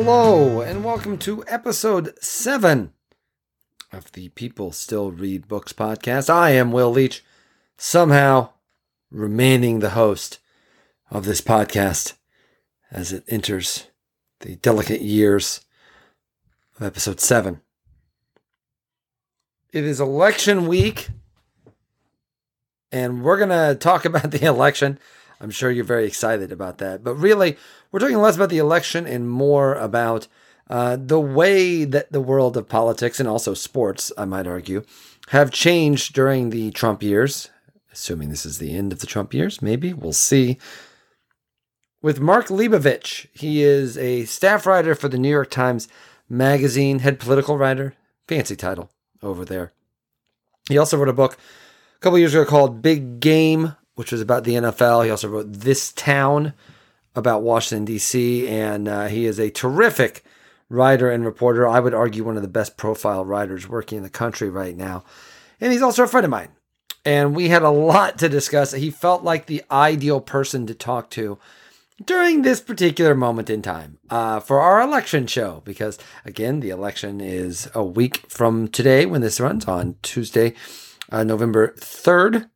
[0.00, 2.92] Hello, and welcome to episode seven
[3.92, 6.30] of the People Still Read Books podcast.
[6.30, 7.24] I am Will Leach,
[7.76, 8.50] somehow
[9.10, 10.38] remaining the host
[11.10, 12.12] of this podcast
[12.92, 13.88] as it enters
[14.38, 15.62] the delicate years
[16.76, 17.60] of episode seven.
[19.72, 21.08] It is election week,
[22.92, 25.00] and we're going to talk about the election.
[25.40, 27.04] I'm sure you're very excited about that.
[27.04, 27.56] But really,
[27.90, 30.26] we're talking less about the election and more about
[30.68, 34.84] uh, the way that the world of politics and also sports, I might argue,
[35.28, 37.50] have changed during the Trump years.
[37.92, 40.58] Assuming this is the end of the Trump years, maybe we'll see.
[42.00, 45.88] With Mark Leibovich, he is a staff writer for the New York Times
[46.28, 47.94] Magazine, head political writer,
[48.28, 48.90] fancy title
[49.22, 49.72] over there.
[50.68, 51.38] He also wrote a book
[51.96, 55.04] a couple years ago called Big Game which was about the NFL.
[55.04, 56.52] He also wrote This Town
[57.16, 60.24] about Washington, D.C., and uh, he is a terrific
[60.68, 61.66] writer and reporter.
[61.66, 65.02] I would argue one of the best profile writers working in the country right now.
[65.60, 66.50] And he's also a friend of mine.
[67.04, 68.70] And we had a lot to discuss.
[68.70, 71.36] He felt like the ideal person to talk to
[72.04, 75.60] during this particular moment in time uh, for our election show.
[75.64, 80.54] Because, again, the election is a week from today when this runs on Tuesday,
[81.10, 82.48] uh, November 3rd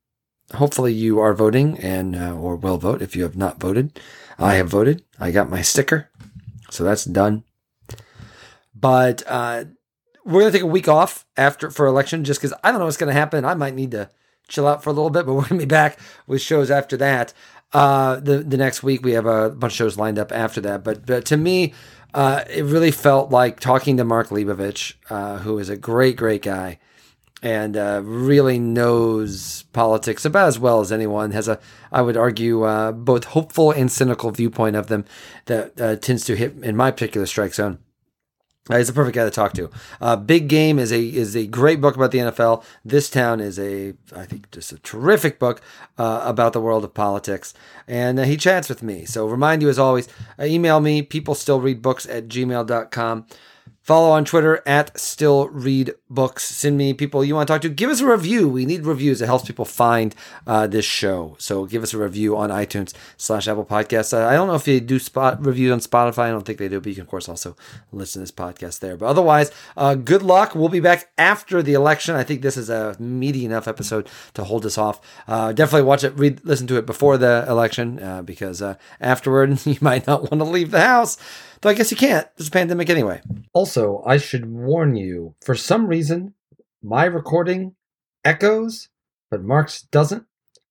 [0.54, 3.98] hopefully you are voting and uh, or will vote if you have not voted.
[4.38, 5.04] I have voted.
[5.20, 6.10] I got my sticker,
[6.70, 7.44] so that's done.
[8.74, 9.64] But uh,
[10.24, 12.96] we're gonna take a week off after for election just because I don't know what's
[12.96, 13.44] gonna happen.
[13.44, 14.10] I might need to
[14.48, 17.32] chill out for a little bit, but we're gonna be back with shows after that.
[17.72, 20.84] Uh, the the next week we have a bunch of shows lined up after that.
[20.84, 21.74] But, but to me,
[22.12, 26.42] uh, it really felt like talking to Mark Leibovich, uh, who is a great great
[26.42, 26.78] guy
[27.42, 31.32] and uh, really knows politics about as well as anyone.
[31.32, 31.58] Has a,
[31.90, 35.04] I would argue, uh, both hopeful and cynical viewpoint of them
[35.46, 37.78] that uh, tends to hit in my particular strike zone.
[38.70, 39.68] Uh, he's a perfect guy to talk to.
[40.00, 42.62] Uh, Big Game is a is a great book about the NFL.
[42.84, 45.60] This Town is a I think just a terrific book
[45.98, 47.54] uh, about the world of politics,
[47.88, 49.04] and he chats with me.
[49.04, 50.08] So remind you as always,
[50.38, 53.26] email me people still read books at gmail.com.
[53.82, 56.44] Follow on Twitter at Still Read Books.
[56.44, 57.68] Send me people you want to talk to.
[57.68, 58.48] Give us a review.
[58.48, 59.20] We need reviews.
[59.20, 60.14] It helps people find
[60.46, 61.34] uh, this show.
[61.38, 64.16] So give us a review on iTunes slash Apple Podcasts.
[64.16, 66.24] Uh, I don't know if they do spot reviews on Spotify.
[66.24, 67.56] I don't think they do, but you can of course also
[67.90, 68.96] listen to this podcast there.
[68.96, 70.54] But otherwise, uh, good luck.
[70.54, 72.14] We'll be back after the election.
[72.14, 75.00] I think this is a meaty enough episode to hold us off.
[75.26, 79.66] Uh, definitely watch it, read, listen to it before the election uh, because uh, afterward
[79.66, 81.18] you might not want to leave the house.
[81.62, 82.28] Though I guess you can't.
[82.36, 83.22] There's a pandemic anyway.
[83.52, 86.34] Also, I should warn you for some reason,
[86.82, 87.76] my recording
[88.24, 88.88] echoes,
[89.30, 90.26] but Mark's doesn't.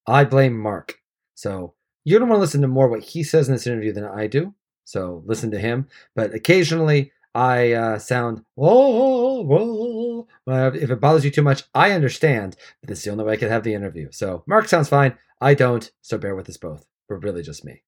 [0.05, 0.99] I blame Mark.
[1.33, 3.93] So you're going to want to listen to more what he says in this interview
[3.93, 4.53] than I do.
[4.83, 5.87] So listen to him.
[6.13, 10.27] But occasionally I uh, sound, whoa, whoa.
[10.45, 12.57] Uh, if it bothers you too much, I understand.
[12.81, 14.09] But this is the only way I can have the interview.
[14.11, 15.17] So Mark sounds fine.
[15.39, 15.89] I don't.
[16.01, 16.85] So bear with us both.
[17.07, 17.83] We're really just me.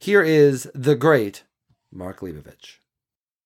[0.00, 1.44] Here is the great
[1.92, 2.78] Mark Leibovich.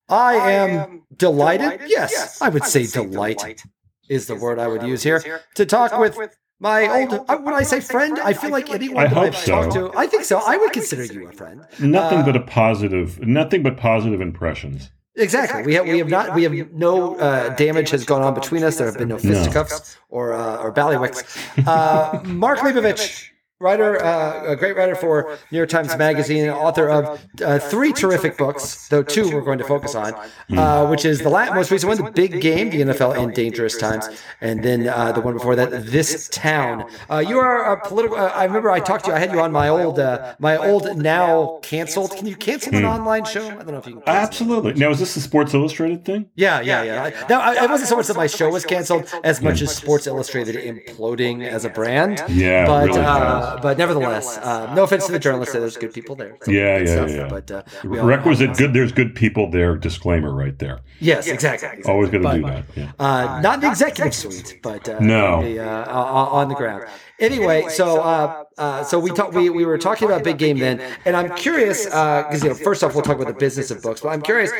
[0.09, 1.63] I, I am, am delighted.
[1.63, 1.89] delighted.
[1.89, 3.63] Yes, yes, I would, I would say, say delight, delight,
[4.09, 6.37] is the is word, the I would use here, here to talk, talk with, with
[6.59, 9.17] my, my old, old uh, when I say friend, I feel like anyone I that
[9.17, 9.51] I've so.
[9.51, 10.41] talked to, I think so.
[10.45, 11.65] I would consider you a friend.
[11.79, 14.91] Nothing uh, but a positive, nothing but positive impressions.
[15.17, 15.63] Exactly.
[15.63, 18.77] We have we have not we have no uh, damage has gone on between us.
[18.77, 20.17] There have been no fisticuffs no.
[20.17, 21.67] or uh, or ballywicks.
[21.67, 23.29] Uh, Mark Leibovich
[23.59, 28.37] writer, uh, a great writer for New York Times Magazine, author of uh, three terrific
[28.37, 30.13] books, though two we're going to focus on,
[30.55, 33.75] uh, which is the last, most recent one, The Big Game, The NFL in Dangerous
[33.75, 34.07] Times,
[34.41, 36.87] and then uh, the one before that, This Town.
[37.09, 38.17] Uh, you are a political.
[38.17, 39.15] Uh, I remember I talked to you.
[39.15, 39.97] I had you on my old,
[40.39, 42.11] my old now canceled.
[42.11, 42.87] Can you cancel an hmm.
[42.87, 43.47] online show?
[43.47, 44.03] I don't know if you can.
[44.05, 44.73] Absolutely.
[44.73, 46.29] Now, is this the Sports Illustrated thing?
[46.35, 47.25] Yeah, yeah, yeah.
[47.27, 50.05] Now, I, it wasn't so much that my show was canceled as much as Sports
[50.05, 52.23] Illustrated imploding as a brand.
[52.29, 52.87] Yeah, but.
[52.87, 56.37] Really uh, but nevertheless, uh, uh, no offense to the journalists, there's good people there.
[56.47, 57.27] Yeah, yeah, stuff, yeah.
[57.27, 58.73] But uh, requisite good.
[58.73, 59.77] There's good people there.
[59.77, 60.81] Disclaimer right there.
[60.99, 61.69] Yes, exactly.
[61.69, 61.91] exactly.
[61.91, 62.65] Always going to do that.
[62.75, 62.91] Yeah.
[62.99, 66.85] Uh, uh not the executive suite, but uh, no, the, uh, on the ground.
[67.19, 68.45] Anyway, so
[68.87, 69.33] so we talked.
[69.33, 72.83] We, we were talking about big game then, and I'm curious because you know, first
[72.83, 74.51] off, we'll talk about the business of books, but I'm curious.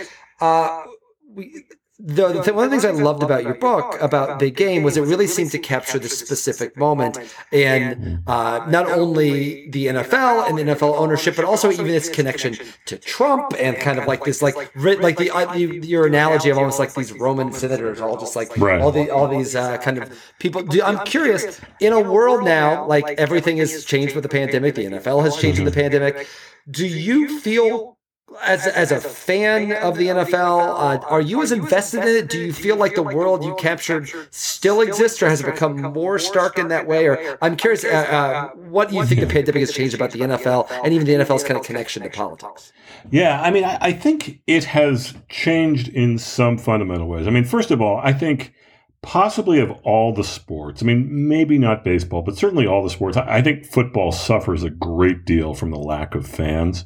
[1.33, 1.65] we
[1.99, 4.83] the, the th- one of the things I loved about your book about the Game
[4.83, 7.17] was it really seemed to capture the specific moment
[7.51, 12.55] and uh, not only the NFL and the NFL ownership, but also even its connection
[12.85, 16.77] to Trump and kind of like this, like like the uh, your analogy of almost
[16.77, 18.79] like these Roman senators, all just like right.
[18.79, 20.63] all the all these uh, kind of people.
[20.83, 25.23] I'm curious in a world now like everything has changed with the pandemic, the NFL
[25.23, 26.27] has changed in the pandemic.
[26.69, 27.96] Do you feel
[28.43, 32.29] as, as a fan of the NFL, uh, are you as invested in it?
[32.29, 36.19] Do you feel like the world you captured still exists, or has it become more
[36.19, 37.07] stark in that way?
[37.07, 40.19] Or I'm curious, uh, uh, what do you think the pandemic has changed about the
[40.19, 42.73] NFL and even the NFL's kind of connection to politics?
[43.11, 47.27] Yeah, I mean, I, I think it has changed in some fundamental ways.
[47.27, 48.53] I mean, first of all, I think
[49.01, 53.15] possibly of all the sports, I mean, maybe not baseball, but certainly all the sports,
[53.15, 56.85] I think football suffers a great deal from the lack of fans.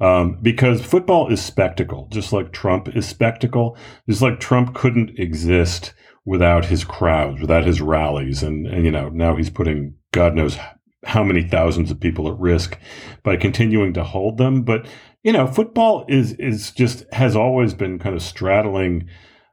[0.00, 3.76] Um, because football is spectacle, just like Trump is spectacle.
[4.08, 5.92] Just like Trump couldn't exist
[6.24, 10.56] without his crowds, without his rallies, and and you know now he's putting God knows
[11.04, 12.78] how many thousands of people at risk
[13.22, 14.62] by continuing to hold them.
[14.62, 14.86] But
[15.22, 19.08] you know, football is is just has always been kind of straddling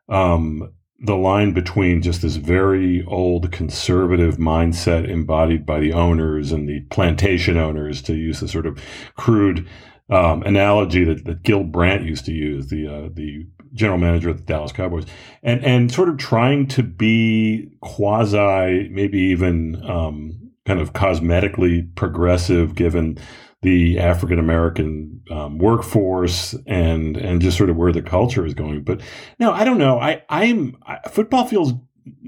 [0.10, 6.68] um, the line between just this very old conservative mindset embodied by the owners and
[6.68, 8.82] the plantation owners, to use the sort of
[9.16, 9.68] crude
[10.10, 14.38] um, analogy that, that Gil Brandt used to use, the uh, the general manager of
[14.38, 15.06] the Dallas Cowboys,
[15.44, 22.76] and and sort of trying to be quasi, maybe even um, kind of cosmetically progressive,
[22.76, 23.18] given
[23.62, 28.84] the African American um, workforce and and just sort of where the culture is going.
[28.84, 29.02] But
[29.40, 30.00] no, I don't know.
[30.00, 31.74] I I'm I, football feels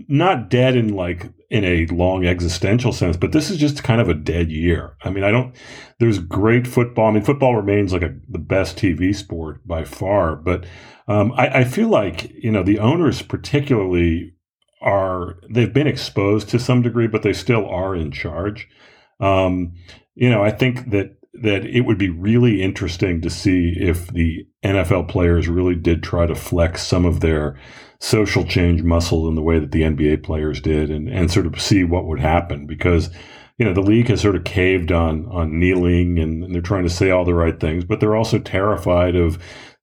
[0.07, 4.07] not dead in like in a long existential sense, but this is just kind of
[4.07, 4.95] a dead year.
[5.03, 5.55] I mean, I don't.
[5.99, 7.07] There's great football.
[7.07, 10.65] I mean, football remains like a, the best TV sport by far, but
[11.07, 14.33] um, I, I feel like you know the owners particularly
[14.81, 18.67] are they've been exposed to some degree, but they still are in charge.
[19.19, 19.73] Um,
[20.15, 24.45] you know, I think that that it would be really interesting to see if the
[24.63, 27.57] NFL players really did try to flex some of their
[27.99, 31.61] social change muscle in the way that the NBA players did and, and sort of
[31.61, 33.09] see what would happen because
[33.57, 36.83] you know the league has sort of caved on on kneeling and, and they're trying
[36.83, 39.37] to say all the right things but they're also terrified of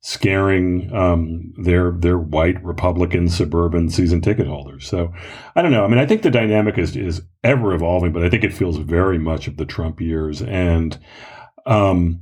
[0.07, 4.87] scaring um, their their white Republican suburban season ticket holders.
[4.87, 5.13] So
[5.57, 5.85] I don't know.
[5.85, 8.77] I mean, I think the dynamic is is ever evolving, but I think it feels
[8.77, 10.43] very much of the Trump years.
[10.43, 10.97] And
[11.67, 12.21] um,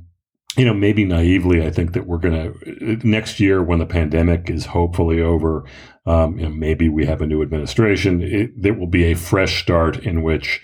[0.57, 4.49] you know, maybe naively, I think that we're going to next year when the pandemic
[4.49, 5.65] is hopefully over,
[6.05, 8.21] um, you know, maybe we have a new administration.
[8.21, 10.61] It, there will be a fresh start in which,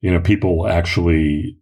[0.00, 1.58] you know, people actually,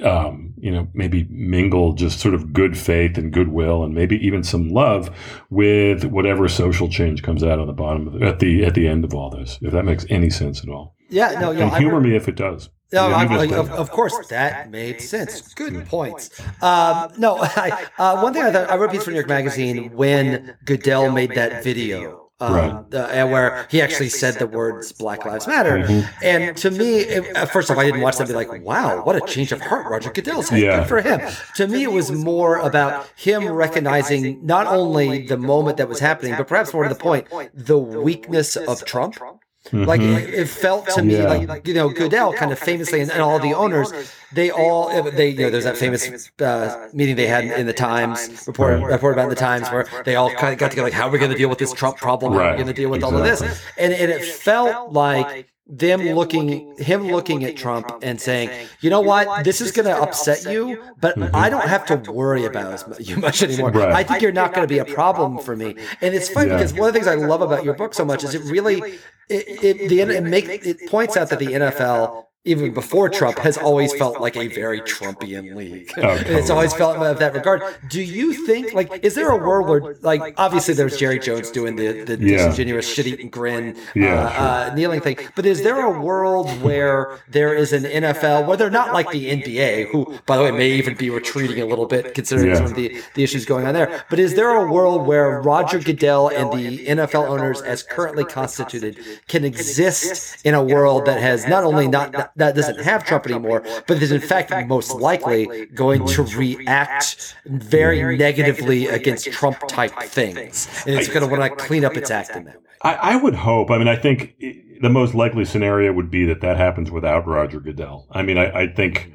[0.00, 4.44] um, you know, maybe mingle just sort of good faith and goodwill, and maybe even
[4.44, 5.10] some love
[5.50, 9.04] with whatever social change comes out on the bottom the, at the at the end
[9.04, 9.58] of all this.
[9.60, 10.94] If that makes any sense at all.
[11.08, 11.68] Yeah, no, yeah.
[11.68, 12.70] And humor me if it does.
[12.90, 15.52] No, I, like, of, of, course, that made sense.
[15.52, 16.40] Good points.
[16.62, 19.28] Um, no, I, uh, one thing I thought I wrote a piece for New York
[19.28, 22.24] Magazine when Goodell made that video.
[22.40, 22.94] Um, right.
[22.94, 25.78] uh, where he actually said the words Black Lives Matter.
[25.78, 26.24] Mm-hmm.
[26.24, 29.16] And to me, it, first off, I didn't watch that and be like, wow, what
[29.16, 30.60] a change of heart Roger Goodell's had.
[30.60, 30.78] Yeah.
[30.78, 31.20] Good for him.
[31.56, 36.36] To me, it was more about him recognizing not only the moment that was happening,
[36.38, 39.18] but perhaps more to the point, the weakness of Trump.
[39.68, 39.84] Mm-hmm.
[39.84, 41.28] Like it, it, felt to me yeah.
[41.28, 43.92] like you know Goodell kind of famously and, and, all the owners
[44.32, 48.46] they all they you know there's that famous uh, meeting they had in the Times
[48.46, 51.08] report report about in the Times where they all kind of got together like how
[51.08, 52.32] are we going to deal with this Trump problem?
[52.32, 53.42] How are we going to deal with all of this?
[53.76, 58.50] And, and it felt like them looking him looking at Trump and saying,
[58.80, 59.44] "You know what?
[59.44, 61.36] This is going to upset you, but mm-hmm.
[61.36, 63.70] I don't have to worry about you much anymore.
[63.70, 63.92] Right.
[63.92, 66.56] I think you're not going to be a problem for me." And it's funny yeah.
[66.56, 68.98] because one of the things I love about your book so much is it really
[69.28, 73.58] it it, the, it, make, it points out that the NFL even before Trump, has
[73.58, 75.92] always felt like a very Trumpian league.
[75.98, 77.62] Oh, it's always felt in that regard.
[77.88, 81.76] Do you think, like, is there a world where, like, obviously there's Jerry Jones doing
[81.76, 82.36] the, the yeah.
[82.36, 84.40] disingenuous shit-eating grin, yeah, uh, sure.
[84.40, 88.70] uh, kneeling thing, but is there a world where there is an NFL, where they're
[88.70, 92.14] not like the NBA, who, by the way, may even be retreating a little bit
[92.14, 92.54] considering yeah.
[92.54, 95.80] some of the, the issues going on there, but is there a world where Roger
[95.80, 101.46] Goodell and the NFL owners, as currently constituted, can exist in a world that has
[101.46, 106.06] not only not that doesn't have Trump anymore, but is in fact most likely going
[106.06, 110.68] to react very negatively against Trump type things.
[110.86, 112.68] And it's going to want to clean up its act in that way.
[112.82, 113.70] I, I would hope.
[113.70, 114.38] I mean, I think
[114.80, 118.06] the most likely scenario would be that that happens without Roger Goodell.
[118.10, 119.12] I mean, I, I think.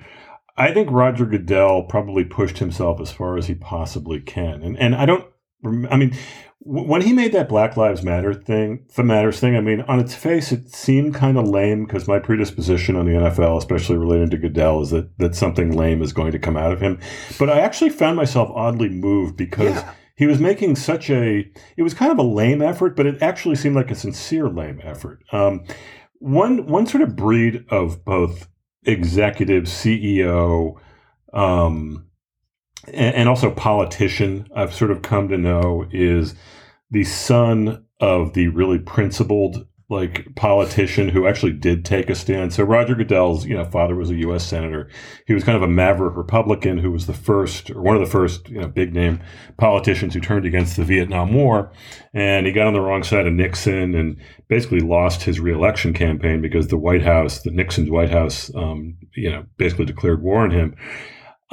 [0.55, 4.93] I think Roger Goodell probably pushed himself as far as he possibly can, and and
[4.93, 5.25] I don't.
[5.65, 6.15] I mean,
[6.65, 10.15] when he made that Black Lives Matter thing, the Matters thing, I mean, on its
[10.15, 14.37] face, it seemed kind of lame because my predisposition on the NFL, especially related to
[14.37, 16.99] Goodell, is that that something lame is going to come out of him.
[17.37, 19.75] But I actually found myself oddly moved because.
[19.75, 19.93] Yeah.
[20.15, 23.55] He was making such a, it was kind of a lame effort, but it actually
[23.55, 25.23] seemed like a sincere lame effort.
[25.31, 25.65] Um,
[26.19, 28.47] one, one sort of breed of both
[28.85, 30.75] executive, CEO,
[31.33, 32.05] um,
[32.87, 36.35] and, and also politician, I've sort of come to know is
[36.91, 42.53] the son of the really principled like politician who actually did take a stand.
[42.53, 44.45] So Roger Goodell's, you know, father was a U.S.
[44.45, 44.89] senator.
[45.27, 48.09] He was kind of a maverick Republican who was the first, or one of the
[48.09, 49.21] first, you know, big name
[49.57, 51.71] politicians who turned against the Vietnam War,
[52.13, 56.41] and he got on the wrong side of Nixon and basically lost his reelection campaign
[56.41, 60.51] because the White House, the Nixon's White House, um, you know, basically declared war on
[60.51, 60.75] him.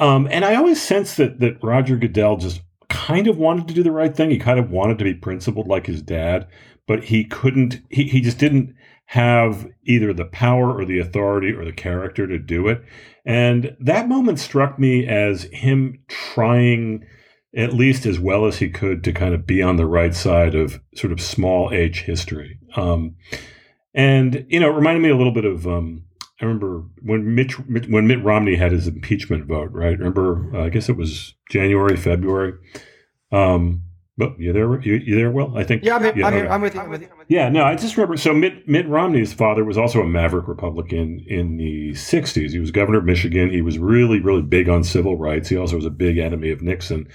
[0.01, 3.83] Um, and I always sense that that Roger Goodell just kind of wanted to do
[3.83, 4.29] the right thing.
[4.29, 6.47] He kind of wanted to be principled like his dad
[6.91, 11.63] but he couldn't he, he just didn't have either the power or the authority or
[11.63, 12.83] the character to do it
[13.25, 17.05] and that moment struck me as him trying
[17.55, 20.53] at least as well as he could to kind of be on the right side
[20.53, 23.15] of sort of small h history um,
[23.93, 26.03] and you know it reminded me a little bit of um,
[26.41, 29.97] I remember when Mitch when Mitt Romney had his impeachment vote, right?
[29.97, 32.53] Remember, uh, I guess it was January, February.
[33.31, 33.83] Um,
[34.17, 34.81] but you there?
[34.81, 35.31] You, you there?
[35.31, 35.83] Will I think?
[35.83, 36.47] Yeah, I'm, yeah, I'm, okay.
[36.47, 36.81] I'm, with you.
[36.81, 37.09] I'm with you.
[37.27, 38.17] Yeah, no, I just remember.
[38.17, 42.51] So Mitt, Mitt Romney's father was also a maverick Republican in the '60s.
[42.51, 43.51] He was governor of Michigan.
[43.51, 45.49] He was really, really big on civil rights.
[45.49, 47.07] He also was a big enemy of Nixon,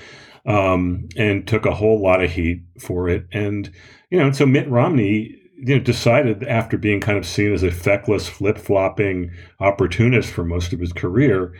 [0.47, 3.27] um, and took a whole lot of heat for it.
[3.33, 3.71] And
[4.11, 7.71] you know, so Mitt Romney you know, decided after being kind of seen as a
[7.71, 11.55] feckless, flip flopping opportunist for most of his career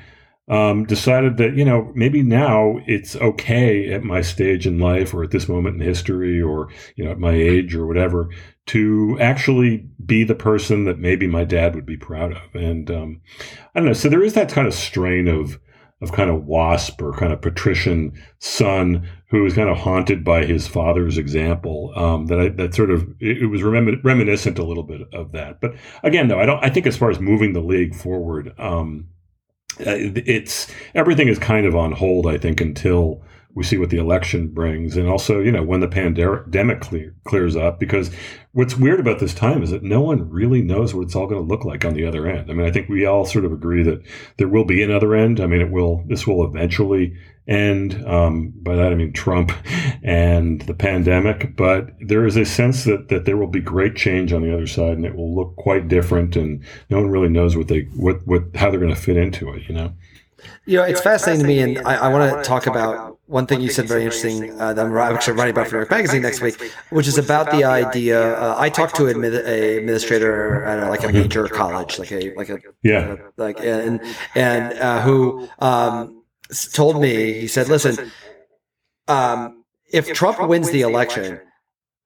[0.49, 5.25] um, decided that you know maybe now it's okay at my stage in life or
[5.25, 8.29] at this moment in history or you know at my age or whatever
[8.67, 12.55] to actually be the person that maybe my dad would be proud of.
[12.55, 13.21] And um,
[13.75, 15.59] i don't know so there is that kind of strain of
[16.03, 20.45] of kind of wasp or kind of patrician son who was kind of haunted by
[20.45, 24.65] his father's example um, that I, that sort of it, it was remin- reminiscent a
[24.65, 25.61] little bit of that.
[25.61, 29.09] But again though i don't i think as far as moving the league forward um,
[29.79, 33.23] it's everything is kind of on hold, I think, until
[33.57, 37.57] we see what the election brings, and also, you know, when the pandemic clear, clears
[37.57, 37.81] up.
[37.81, 38.11] Because
[38.53, 41.41] what's weird about this time is that no one really knows what it's all going
[41.41, 42.51] to look like on the other end.
[42.51, 44.03] I mean, I think we all sort of agree that
[44.37, 45.41] there will be another end.
[45.41, 46.05] I mean, it will.
[46.07, 47.17] This will eventually
[47.49, 48.07] end.
[48.07, 49.53] Um, by that I mean Trump
[50.03, 51.57] and the pandemic.
[51.57, 54.67] But there is a sense that that there will be great change on the other
[54.67, 56.37] side, and it will look quite different.
[56.37, 59.51] And no one really knows what they what what how they're going to fit into
[59.55, 59.63] it.
[59.67, 59.93] You know.
[60.67, 63.61] You know, it's fascinating to me, and I, I want to talk about one thing
[63.61, 66.41] you said very interesting uh, that I'm actually writing about for New York Magazine next
[66.41, 68.39] week, which is about the idea.
[68.39, 72.59] Uh, I talked to an administrator at like a major college, like a like a
[72.83, 74.01] yeah, like and
[74.35, 76.23] and uh, who um,
[76.73, 78.11] told me he said, "Listen,
[79.09, 81.41] um, if Trump wins the election,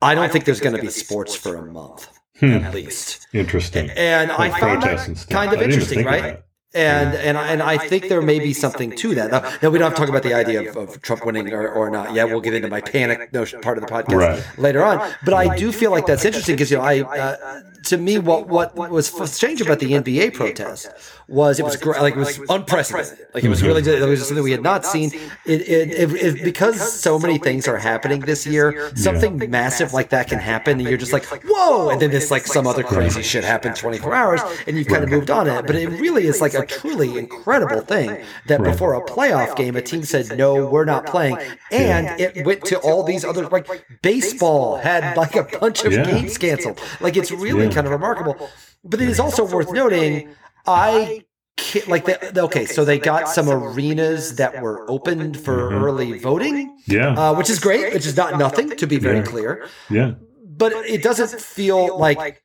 [0.00, 2.08] I don't think there's going to be sports for a month."
[2.38, 2.52] Hmm.
[2.52, 6.42] At least interesting, and I found that kind of interesting, right?
[6.72, 9.32] And and I, and I think there may be something to that.
[9.32, 11.68] Now, now we don't have to talk about the idea of, of Trump winning or,
[11.68, 12.28] or not yet.
[12.28, 14.58] We'll get into my panic notion part of the podcast right.
[14.58, 15.12] later on.
[15.24, 18.46] But I do feel like that's interesting because you know I uh, to me what
[18.46, 20.88] what was strange about the NBA protest
[21.30, 23.26] was it was gr- like it was unprecedented.
[23.32, 25.10] Like it was really it was something we had not seen.
[25.46, 28.94] It, it, it, because so many things are happening this year.
[28.96, 32.46] Something massive like that can happen, and you're just like whoa, and then this like
[32.46, 35.66] some other crazy shit happened 24 hours, and you've kind of moved on it.
[35.66, 39.82] But it really is like a truly incredible thing that before a playoff game, a
[39.82, 41.38] team said, no, we're not playing.
[41.70, 43.68] And it went to all these other, like
[44.02, 46.80] baseball had like a bunch of games canceled.
[47.00, 48.50] Like it's really kind of remarkable.
[48.82, 50.34] But it is also worth noting,
[50.66, 51.24] I
[51.56, 55.84] can't, like the, okay so they got some arenas that were opened for mm-hmm.
[55.84, 59.24] early voting yeah uh, which is great which is not nothing to be very yeah.
[59.24, 60.12] clear yeah
[60.42, 62.42] but it doesn't feel like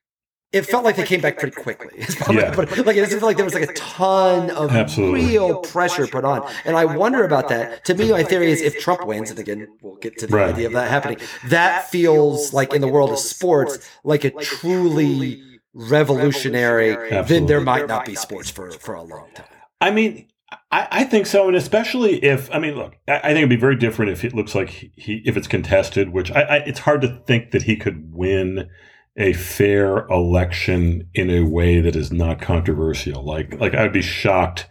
[0.56, 2.06] it felt like they came back pretty quickly.
[2.30, 2.56] yeah.
[2.56, 5.26] But like it doesn't feel like there was like a ton of Absolutely.
[5.26, 6.50] real pressure put on.
[6.64, 7.84] And I wonder about that.
[7.86, 10.54] To me, my theory is if Trump wins, and again, we'll get to the right.
[10.54, 11.18] idea of that happening,
[11.48, 17.22] that feels like in the world of sports, like a truly revolutionary, Absolutely.
[17.28, 19.46] then there might not be sports for, for a long time.
[19.82, 20.28] I mean,
[20.72, 23.56] I, I, think so, and especially if I mean, look, I, I, think it'd be
[23.58, 27.22] very different if it looks like he if it's contested, which I, it's hard to
[27.28, 28.70] think that he could win
[29.18, 33.24] a fair election in a way that is not controversial.
[33.24, 34.68] Like like I'd be shocked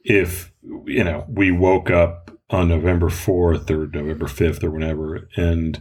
[0.00, 0.52] if
[0.84, 5.80] you know we woke up on November fourth or November fifth or whenever and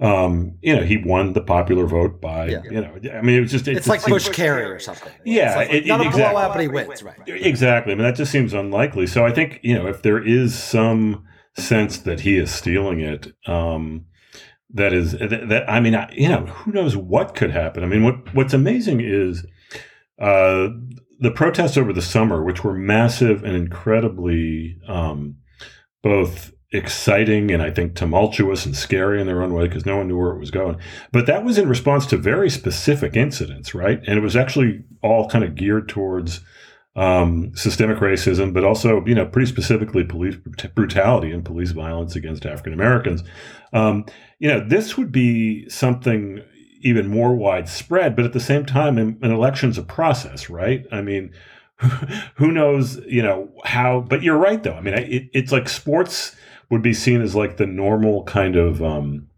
[0.00, 2.62] um, you know, he won the popular vote by, yeah.
[2.64, 5.12] you know, I mean, it was just, it, it's like Bush Kerry or something.
[5.24, 5.56] Yeah.
[5.56, 6.32] Like, it, not it, a exactly.
[6.32, 7.16] blowout, but he wins, right?
[7.26, 7.92] Exactly.
[7.92, 9.06] I mean, that just seems unlikely.
[9.06, 11.24] So I think, you know, if there is some
[11.56, 14.06] sense that he is stealing it, um,
[14.76, 17.84] that is that, that I mean, I, you know, who knows what could happen?
[17.84, 19.46] I mean, what what's amazing is
[20.20, 20.68] uh,
[21.20, 25.36] the protests over the summer, which were massive and incredibly um,
[26.02, 30.08] both exciting and I think tumultuous and scary in their own way because no one
[30.08, 30.76] knew where it was going.
[31.12, 34.00] But that was in response to very specific incidents, right?
[34.06, 36.40] And it was actually all kind of geared towards
[36.96, 40.36] um, systemic racism, but also, you know, pretty specifically police
[40.74, 43.24] brutality and police violence against African Americans.
[43.72, 44.06] Um,
[44.38, 46.42] you know, this would be something
[46.82, 50.86] even more widespread, but at the same time, an, election's a process, right?
[50.92, 51.32] I mean,
[52.36, 54.74] who knows, you know, how, but you're right, though.
[54.74, 56.36] I mean, it, it's like sports
[56.70, 59.28] would be seen as like the normal kind of um,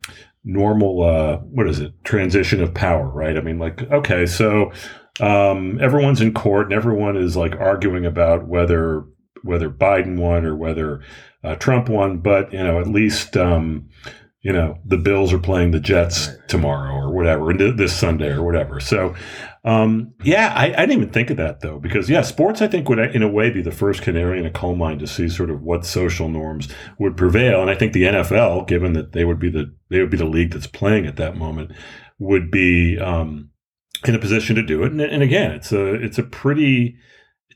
[0.44, 3.36] normal uh, what is it transition of power, right?
[3.36, 4.72] I mean, like okay, so
[5.20, 9.04] um, everyone's in court and everyone is like arguing about whether
[9.42, 11.02] whether Biden won or whether
[11.44, 13.88] uh, Trump won, but you know at least um,
[14.40, 18.80] you know the Bills are playing the Jets tomorrow or whatever, this Sunday or whatever.
[18.80, 19.14] So
[19.66, 22.88] um, yeah, I, I, didn't even think of that though, because yeah, sports I think
[22.88, 25.50] would in a way be the first canary in a coal mine to see sort
[25.50, 29.40] of what social norms would prevail, and I think the NFL, given that they would
[29.40, 31.72] be the they would be the league that's playing at that moment,
[32.20, 33.50] would be um,
[34.06, 34.92] in a position to do it.
[34.92, 36.96] And, and again, it's a it's a pretty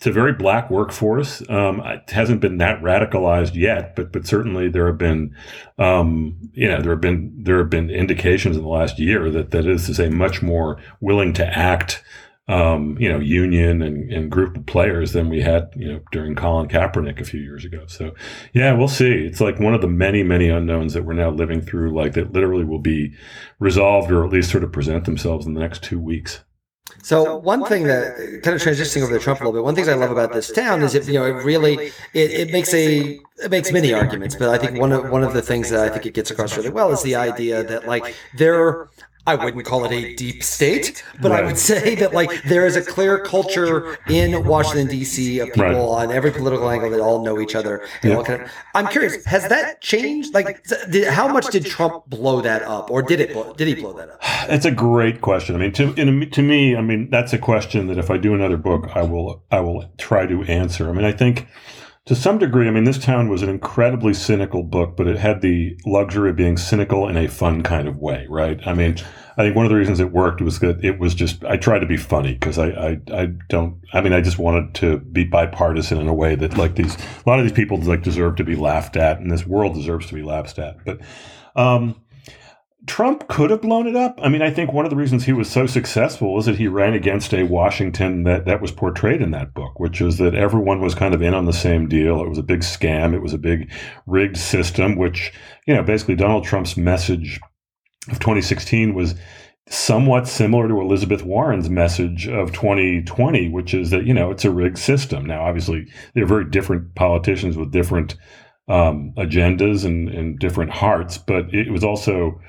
[0.00, 1.42] it's a very black workforce.
[1.50, 5.36] Um, it hasn't been that radicalized yet, but but certainly there have been,
[5.78, 9.50] um, you know, there have been there have been indications in the last year that
[9.50, 12.02] that is to say much more willing to act,
[12.48, 16.34] um, you know, union and, and group of players than we had, you know, during
[16.34, 17.84] Colin Kaepernick a few years ago.
[17.86, 18.14] So
[18.54, 19.26] yeah, we'll see.
[19.26, 22.32] It's like one of the many many unknowns that we're now living through, like that
[22.32, 23.12] literally will be
[23.58, 26.40] resolved or at least sort of present themselves in the next two weeks.
[27.02, 29.44] So, so one, one, thing that, that uh, kind of transitioning over to Trump a
[29.44, 31.44] little bit, one thing I love about this uh, town is it you know it
[31.44, 35.22] really it, it makes a it makes many arguments, but I think one of one
[35.22, 37.86] of the things that I think it gets across really well is the idea that
[37.86, 38.88] like there
[39.30, 41.44] I wouldn't call it a deep state, but right.
[41.44, 45.38] I would say that like there is a clear culture in Washington D.C.
[45.38, 45.76] of people right.
[45.76, 47.86] on every political angle that all know each other.
[48.02, 50.34] And all kind of, I'm curious, has that changed?
[50.34, 53.32] Like, did, how much did Trump blow that up, or did it?
[53.32, 54.20] Blow, did he blow that up?
[54.48, 55.54] That's a great question.
[55.54, 58.34] I mean, to in, to me, I mean that's a question that if I do
[58.34, 60.88] another book, I will I will try to answer.
[60.88, 61.46] I mean, I think
[62.06, 65.42] to some degree, I mean, this town was an incredibly cynical book, but it had
[65.42, 68.58] the luxury of being cynical in a fun kind of way, right?
[68.66, 68.96] I mean,
[69.36, 71.80] I think one of the reasons it worked was that it was just, I tried
[71.80, 75.24] to be funny because I, I, I don't, I mean, I just wanted to be
[75.24, 78.44] bipartisan in a way that like these, a lot of these people like deserve to
[78.44, 80.82] be laughed at and this world deserves to be laughed at.
[80.84, 81.00] But,
[81.54, 82.00] um,
[82.90, 84.18] Trump could have blown it up.
[84.20, 86.66] I mean, I think one of the reasons he was so successful is that he
[86.66, 90.80] ran against a Washington that, that was portrayed in that book, which is that everyone
[90.80, 92.20] was kind of in on the same deal.
[92.20, 93.14] It was a big scam.
[93.14, 93.72] It was a big
[94.08, 95.32] rigged system, which,
[95.68, 97.38] you know, basically Donald Trump's message
[98.08, 99.14] of 2016 was
[99.68, 104.50] somewhat similar to Elizabeth Warren's message of 2020, which is that, you know, it's a
[104.50, 105.24] rigged system.
[105.24, 108.16] Now, obviously, they're very different politicians with different
[108.66, 112.40] um, agendas and, and different hearts, but it was also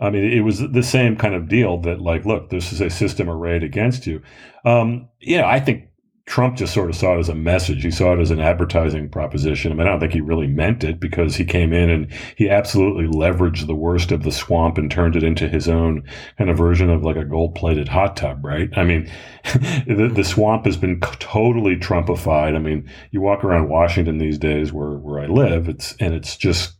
[0.00, 2.88] I mean, it was the same kind of deal that, like, look, this is a
[2.88, 4.22] system arrayed against you.
[4.64, 5.88] Um, know, I think
[6.28, 7.82] Trump just sort of saw it as a message.
[7.82, 9.72] He saw it as an advertising proposition.
[9.72, 12.50] I mean, I don't think he really meant it because he came in and he
[12.50, 16.02] absolutely leveraged the worst of the swamp and turned it into his own
[16.36, 18.68] kind of version of like a gold plated hot tub, right?
[18.76, 19.10] I mean,
[19.54, 22.54] the, the swamp has been totally Trumpified.
[22.54, 26.36] I mean, you walk around Washington these days where, where I live, it's, and it's
[26.36, 26.77] just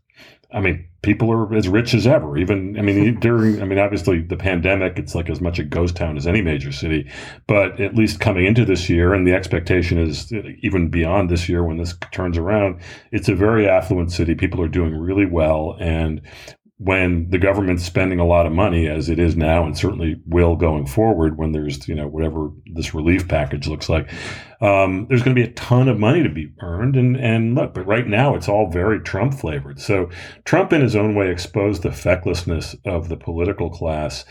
[0.51, 2.39] I mean, people are as rich as ever.
[2.39, 5.97] Even, I mean, during, I mean, obviously the pandemic, it's like as much a ghost
[5.97, 7.11] town as any major city.
[7.47, 10.33] But at least coming into this year, and the expectation is
[10.63, 12.81] even beyond this year when this turns around,
[13.13, 14.35] it's a very affluent city.
[14.35, 15.77] People are doing really well.
[15.81, 16.23] And
[16.79, 20.55] when the government's spending a lot of money as it is now and certainly will
[20.55, 24.09] going forward when there's you know whatever this relief package looks like
[24.61, 26.97] um, there's going to be a ton of money to be earned.
[26.97, 29.81] And and look but right now it's all very trump flavored.
[29.81, 30.09] So
[30.45, 34.25] trump in his own way exposed the fecklessness of the political class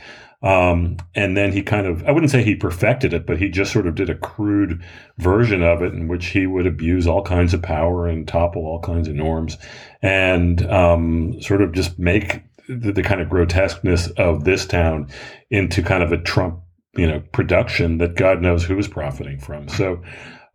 [0.48, 3.74] um, and then he kind of, I wouldn't say he perfected it, but he just
[3.74, 4.82] sort of did a crude
[5.18, 8.80] version of it in which he would abuse all kinds of power and topple all
[8.80, 9.58] kinds of norms
[10.02, 15.10] and um, sort of just make the, the, kind of grotesqueness of this town
[15.50, 16.62] into kind of a Trump,
[16.96, 19.68] you know, production that God knows who is profiting from.
[19.68, 20.02] So,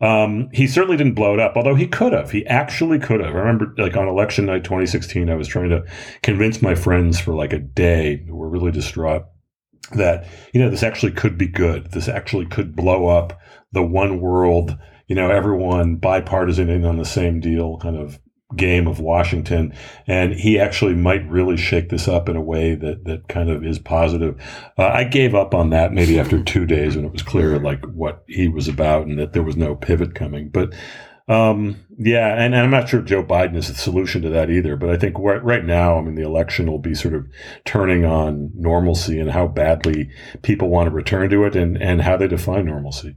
[0.01, 2.31] um, he certainly didn't blow it up, although he could have.
[2.31, 3.35] He actually could have.
[3.35, 5.85] I remember, like on election night 2016, I was trying to
[6.23, 9.27] convince my friends for like a day who were really distraught
[9.91, 11.93] that you know this actually could be good.
[11.93, 13.39] This actually could blow up
[13.73, 18.19] the one world, you know, everyone bipartisan in on the same deal kind of
[18.57, 19.75] game of Washington,
[20.07, 23.65] and he actually might really shake this up in a way that that kind of
[23.65, 24.41] is positive.
[24.79, 27.85] Uh, I gave up on that maybe after two days when it was clear like
[27.87, 30.49] what he was about and that there was no pivot coming.
[30.49, 30.75] But
[31.29, 34.77] Um, yeah, and, and, I'm not sure Joe Biden is the solution to that either.
[34.77, 37.27] But I think right, right now, I mean, the election will be sort of
[37.65, 40.11] turning on normalcy and how badly
[40.43, 43.17] people want to return to it, and and how they define normalcy.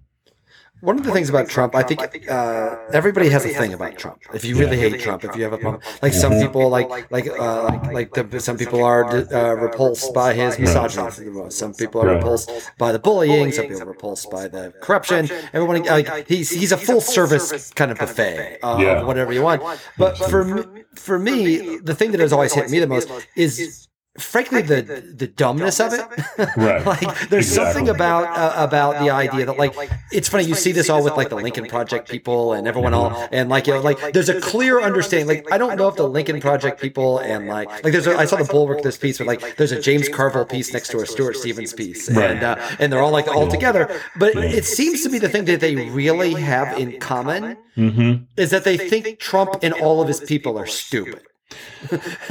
[0.81, 4.21] One of the things about Trump, I think uh, everybody has a thing about Trump.
[4.33, 7.27] If you really hate Trump, if you have a problem, like some people, like like
[7.27, 11.49] uh, like, like the, some people are uh, repulsed by his misogyny.
[11.49, 13.51] Some people are repulsed by the bullying.
[13.51, 15.29] Some people are repulsed by the corruption.
[15.53, 19.63] Everyone, like he's he's a full service kind of buffet of whatever you want.
[19.97, 24.61] But for for me, the thing that has always hit me the most is frankly
[24.61, 26.01] the the dumbness of it
[26.57, 26.99] right like
[27.29, 27.73] there's exactly.
[27.73, 29.75] something about uh, about the idea that like
[30.11, 33.27] it's funny you see this all with like the lincoln project people and everyone all
[33.33, 36.07] and like you know like there's a clear understanding like i don't know if the
[36.07, 39.27] lincoln project people and like like there's a, i saw the bulwark this piece but
[39.27, 42.93] like there's a james carville piece next to a stuart stevens piece and uh, and
[42.93, 46.33] they're all like all together but it seems to be the thing that they really
[46.33, 48.23] have in common mm-hmm.
[48.37, 51.21] is that they think trump and all of his people are stupid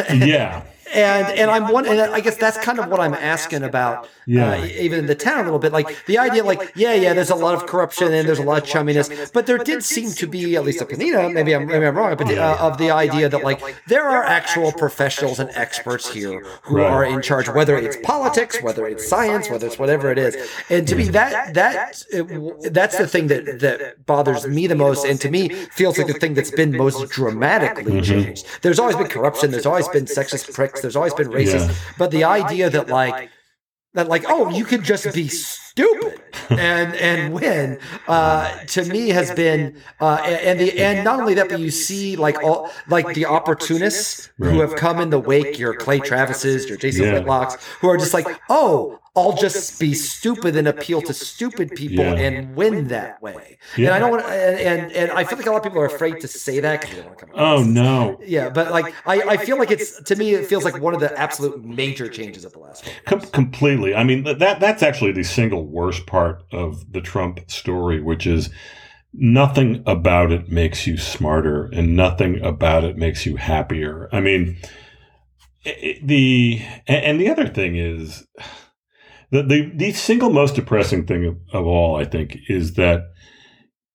[0.08, 0.64] yeah
[0.94, 4.08] and and I'm one, and I guess that's kind of what I'm asking about.
[4.26, 4.52] Yeah.
[4.52, 7.30] Uh, even in the town a little bit, like the idea, like yeah, yeah, there's
[7.30, 10.26] a lot of corruption and there's a lot of chumminess, but there did seem to
[10.26, 11.32] be at least a panina.
[11.32, 14.72] Maybe I'm maybe I'm wrong, but uh, of the idea that like there are actual
[14.72, 16.90] professionals and experts here who right.
[16.90, 20.36] are in charge, whether it's politics, whether it's science, whether it's whatever it is.
[20.70, 25.04] And to me, that that it, that's the thing that that bothers me the most,
[25.04, 28.02] and to me feels like the thing that's been most dramatically mm-hmm.
[28.02, 28.46] changed.
[28.62, 29.50] There's always been corruption.
[29.50, 30.83] There's always been sexist pricks.
[30.84, 31.68] There's always been racist.
[31.68, 31.74] Yeah.
[31.98, 33.30] But the idea that like
[33.94, 36.20] that like oh you could just be stupid
[36.50, 41.48] and and win uh, to me has been uh, and the and not only that
[41.48, 45.74] but you see like all like the opportunists who have come in the wake your
[45.74, 47.20] Clay Travises your Jason yeah.
[47.20, 52.04] Whitlocks who are just like oh I'll just be stupid and appeal to stupid people
[52.04, 52.14] yeah.
[52.14, 53.58] and win that way.
[53.76, 53.86] Yeah.
[53.86, 55.80] And I don't want to, and, and, and I feel like a lot of people
[55.80, 56.84] are afraid to say that.
[57.32, 58.18] Oh no.
[58.24, 61.00] Yeah, but like I, I feel like it's to me it feels like one of
[61.00, 62.90] the absolute major changes of the last.
[63.06, 63.94] Com- completely.
[63.94, 68.50] I mean that that's actually the single worst part of the Trump story, which is
[69.12, 74.08] nothing about it makes you smarter and nothing about it makes you happier.
[74.10, 74.56] I mean,
[75.64, 78.26] it, the and the other thing is
[79.34, 83.10] the, the, the single most depressing thing of, of all, I think, is that,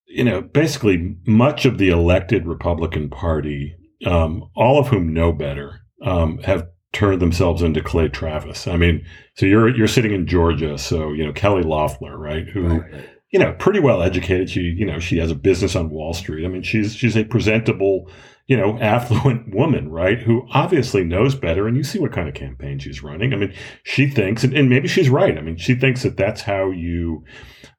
[0.05, 3.73] you know, basically much of the elected Republican Party,
[4.05, 8.67] um, all of whom know better, um, have turned themselves into Clay Travis.
[8.67, 12.47] I mean, so you're you're sitting in Georgia, so you know Kelly Loeffler, right?
[12.49, 13.09] Who, right.
[13.31, 14.49] you know, pretty well educated.
[14.49, 16.45] She, you know, she has a business on Wall Street.
[16.45, 18.09] I mean, she's she's a presentable
[18.49, 20.19] you know, affluent woman, right?
[20.23, 21.67] Who obviously knows better.
[21.67, 23.31] And you see what kind of campaign she's running.
[23.31, 25.37] I mean, she thinks, and, and maybe she's right.
[25.37, 27.23] I mean, she thinks that that's how you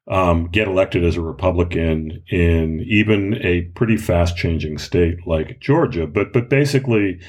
[0.09, 6.07] um, get elected as a Republican in even a pretty fast changing state like Georgia.
[6.07, 7.19] But, but basically,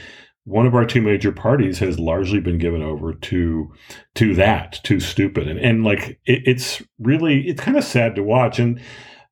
[0.45, 3.73] one of our two major parties has largely been given over to
[4.15, 5.49] to that, too stupid.
[5.49, 8.61] And, and like, it, it's really, it's kind of sad to watch.
[8.61, 8.81] And,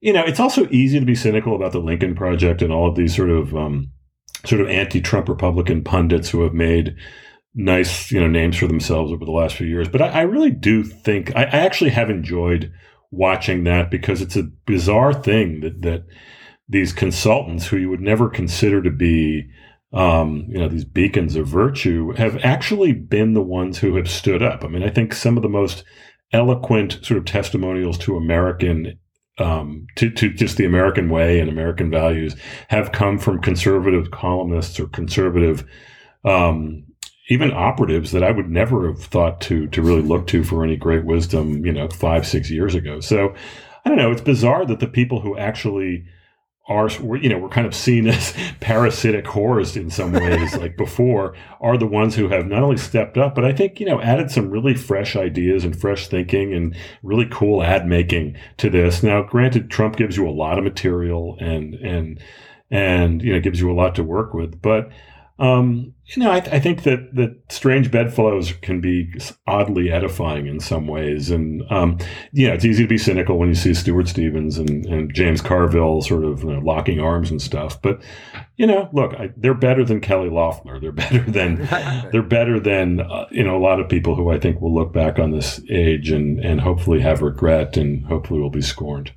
[0.01, 2.96] you know, it's also easy to be cynical about the Lincoln Project and all of
[2.96, 3.92] these sort of, um,
[4.44, 6.96] sort of anti-Trump Republican pundits who have made
[7.55, 9.88] nice, you know, names for themselves over the last few years.
[9.88, 12.72] But I, I really do think I, I, actually have enjoyed
[13.11, 16.05] watching that because it's a bizarre thing that that
[16.68, 19.50] these consultants who you would never consider to be
[19.92, 24.42] um, you know, these beacons of virtue have actually been the ones who have stood
[24.42, 24.64] up.
[24.64, 25.83] I mean, I think some of the most
[26.33, 28.98] eloquent sort of testimonials to American
[29.40, 32.37] um, to, to just the American way and American values
[32.68, 35.66] have come from conservative columnists or conservative,
[36.24, 36.85] um,
[37.29, 40.76] even operatives that I would never have thought to to really look to for any
[40.76, 43.00] great wisdom, you know, five six years ago.
[43.00, 43.35] So
[43.85, 44.11] I don't know.
[44.11, 46.05] It's bizarre that the people who actually
[46.70, 51.35] are you know we're kind of seen as parasitic whores in some ways like before
[51.61, 54.30] are the ones who have not only stepped up but i think you know added
[54.30, 59.02] some really fresh ideas and fresh thinking and really cool ad making to this.
[59.02, 62.20] Now granted trump gives you a lot of material and and
[62.70, 64.90] and you know gives you a lot to work with but
[65.40, 69.11] um, you know, I, I, think that that strange bedfellows can be
[69.46, 71.96] oddly edifying in some ways, and um,
[72.33, 75.40] you know, it's easy to be cynical when you see Stuart Stevens and, and James
[75.40, 77.81] Carville sort of you know, locking arms and stuff.
[77.81, 78.03] But
[78.57, 80.79] you know, look, I, they're better than Kelly Loeffler.
[80.79, 81.66] They're better than
[82.12, 84.92] they're better than uh, you know a lot of people who I think will look
[84.92, 89.12] back on this age and and hopefully have regret and hopefully will be scorned.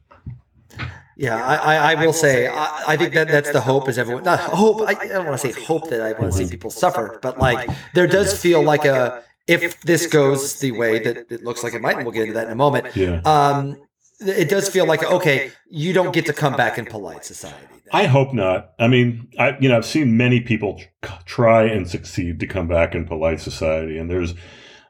[1.23, 4.23] Yeah, I, I, I will say, I, I think that that's the hope is everyone,
[4.25, 6.69] not hope, I, I don't want to say hope that I want to see people
[6.69, 11.41] suffer, but like there does feel like a, if this goes the way that it
[11.41, 13.21] looks like it might, and we'll get into that in a moment, yeah.
[13.23, 13.77] um,
[14.19, 17.67] it does feel like okay, you don't get to come back in polite society.
[17.93, 18.73] I hope not.
[18.77, 20.81] I mean, I you know I've seen many people
[21.25, 24.33] try and succeed to come back in polite society, and there's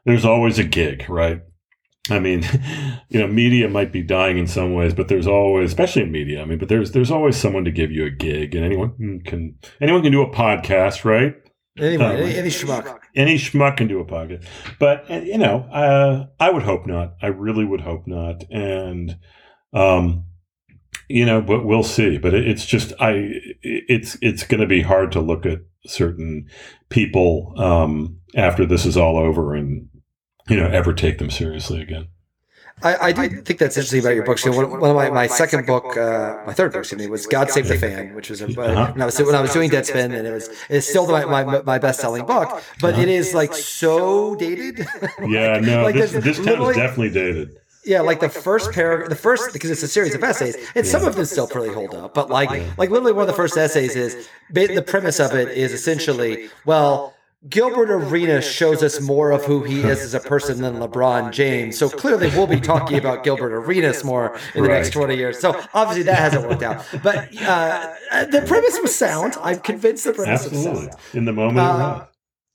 [0.04, 1.42] there's always a gig, right?
[2.10, 2.44] I mean,
[3.08, 6.42] you know, media might be dying in some ways, but there's always, especially in media.
[6.42, 9.56] I mean, but there's there's always someone to give you a gig, and anyone can
[9.80, 11.34] anyone can do a podcast, right?
[11.78, 14.46] Anyway, um, any, any schmuck, any schmuck can do a podcast.
[14.78, 17.14] But you know, uh, I would hope not.
[17.22, 19.16] I really would hope not, and
[19.72, 20.26] um,
[21.08, 22.18] you know, but we'll see.
[22.18, 23.30] But it, it's just I,
[23.62, 26.46] it's it's going to be hard to look at certain
[26.90, 29.88] people um, after this is all over and
[30.48, 32.08] you know ever take them seriously again.
[32.82, 34.44] I, I do think that's interesting about your books.
[34.44, 37.06] You know, one, one of my, my second book, uh, my third book, excuse me,
[37.06, 38.92] was God Save the Fan, which was a, uh-huh.
[38.92, 41.62] when I was when I was doing Deadspin, and it was it's still my my,
[41.62, 43.02] my best selling book, but uh-huh.
[43.02, 44.86] it is like so dated.
[45.26, 47.56] Yeah, no, like this this is definitely dated.
[47.86, 51.04] Yeah, like the first paragraph, the first because it's a series of essays, and some
[51.04, 52.14] of them still pretty hold up.
[52.14, 55.72] But like, like literally one of the first essays is the premise of it is
[55.72, 57.13] essentially, well,
[57.48, 61.76] Gilbert Arenas shows us more of who he is as a person than LeBron James.
[61.76, 64.76] So clearly, we'll be talking about Gilbert Arenas more in the right.
[64.76, 65.38] next 20 years.
[65.40, 66.84] So obviously, that hasn't worked out.
[67.02, 67.94] But uh,
[68.30, 69.36] the premise was sound.
[69.42, 70.86] I'm convinced the premise Absolutely.
[70.86, 71.00] was sound.
[71.12, 71.58] In the moment.
[71.58, 72.06] Uh,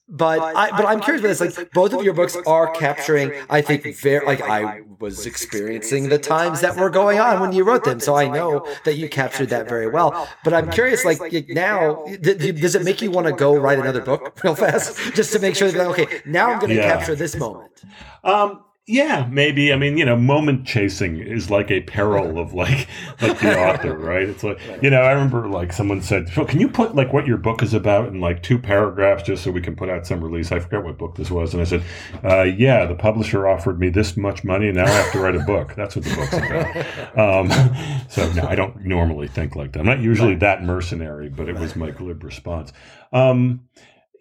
[0.10, 1.58] but I, but I'm curious about this.
[1.58, 6.17] Like both of your books are capturing, I think, very like I was experiencing the
[6.17, 9.50] times that were going on when you wrote them, so I know that you captured
[9.50, 10.28] that very well.
[10.43, 14.43] But I'm curious, like now, does it make you want to go write another book
[14.43, 17.84] real fast, just to make sure that okay, now I'm going to capture this moment?
[18.24, 19.71] Um, yeah, maybe.
[19.71, 22.88] I mean, you know, moment chasing is like a peril of like
[23.21, 24.28] like the author, right?
[24.28, 27.28] It's like you know, I remember like someone said, "Phil, can you put like what
[27.28, 30.23] your book is about in like two paragraphs just so we can put out some
[30.23, 31.84] release?" I forget what book this was, and I said,
[32.23, 35.36] uh, "Yeah, the publisher offered me this much money, and now I have to write
[35.36, 35.75] a book.
[35.75, 36.86] That's what the book's about."
[37.19, 37.49] Um,
[38.10, 39.80] so no, I don't normally think like that.
[39.80, 42.71] I'm not usually that mercenary, but it was my glib response.
[43.12, 43.67] Um,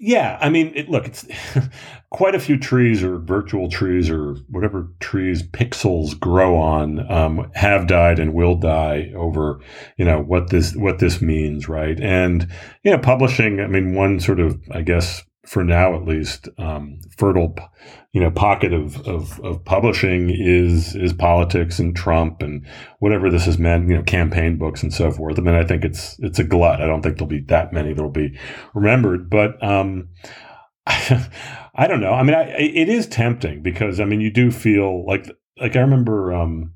[0.01, 1.27] yeah, I mean, it, look, it's
[2.11, 7.87] quite a few trees or virtual trees or whatever trees pixels grow on um, have
[7.89, 9.61] died and will die over,
[9.97, 11.99] you know, what this what this means, right?
[12.01, 12.49] And
[12.85, 13.61] you know, publishing.
[13.61, 17.57] I mean, one sort of, I guess, for now at least, um, fertile,
[18.13, 22.67] you know, pocket of, of, of publishing is is politics and Trump and
[22.99, 25.39] whatever this has meant, you know, campaign books and so forth.
[25.39, 26.83] I mean, I think it's it's a glut.
[26.83, 28.39] I don't think there'll be that many that'll be
[28.75, 30.11] remembered, but um,
[30.87, 32.13] I don't know.
[32.13, 35.81] I mean, I, it is tempting because I mean, you do feel like like I
[35.81, 36.33] remember.
[36.33, 36.75] Um,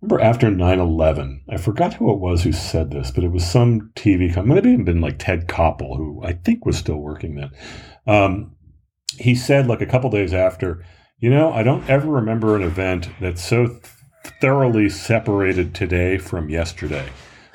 [0.00, 3.90] remember after 9-11 i forgot who it was who said this but it was some
[3.94, 7.50] tv company maybe even been like ted koppel who i think was still working then.
[8.06, 8.56] Um,
[9.18, 10.84] he said like a couple days after
[11.18, 13.80] you know i don't ever remember an event that's so th-
[14.40, 17.08] thoroughly separated today from yesterday.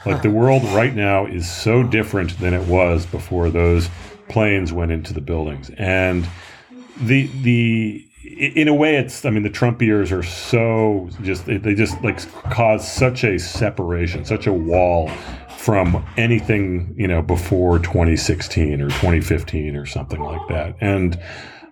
[0.06, 3.90] Like the world right now is so different than it was before those
[4.30, 5.72] planes went into the buildings.
[5.78, 6.28] And
[7.02, 9.26] the the in a way, it's.
[9.26, 12.20] I mean, the Trump years are so just they just like
[12.52, 15.10] cause such a separation, such a wall
[15.58, 20.76] from anything you know before 2016 or 2015 or something like that.
[20.82, 21.20] And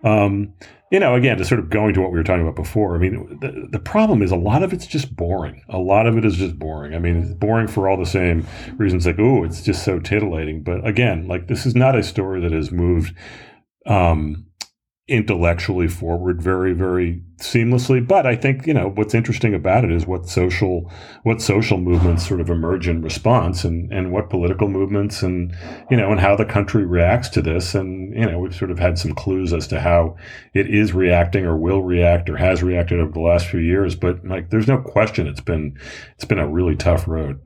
[0.03, 0.53] um,
[0.93, 2.95] you know, again, to sort of going to what we were talking about before.
[2.95, 5.63] I mean, the, the problem is a lot of it's just boring.
[5.69, 6.93] A lot of it is just boring.
[6.93, 8.45] I mean, it's boring for all the same
[8.77, 9.07] reasons.
[9.07, 10.61] Like, oh, it's just so titillating.
[10.61, 13.15] But again, like this is not a story that has moved.
[13.87, 14.45] Um,
[15.09, 18.05] intellectually forward very very seamlessly.
[18.05, 20.89] But i think you know what's interesting about it is what social
[21.23, 25.53] what social movements sort of emerge in response and and what political movements and
[25.91, 27.75] you know and how the country reacts to this.
[27.75, 30.15] And you know we've sort of had some clues as to how
[30.53, 33.95] it is reacting or will react or has reacted over the last few years.
[33.95, 35.77] But like there's no question it's been
[36.15, 37.41] it's been a really tough road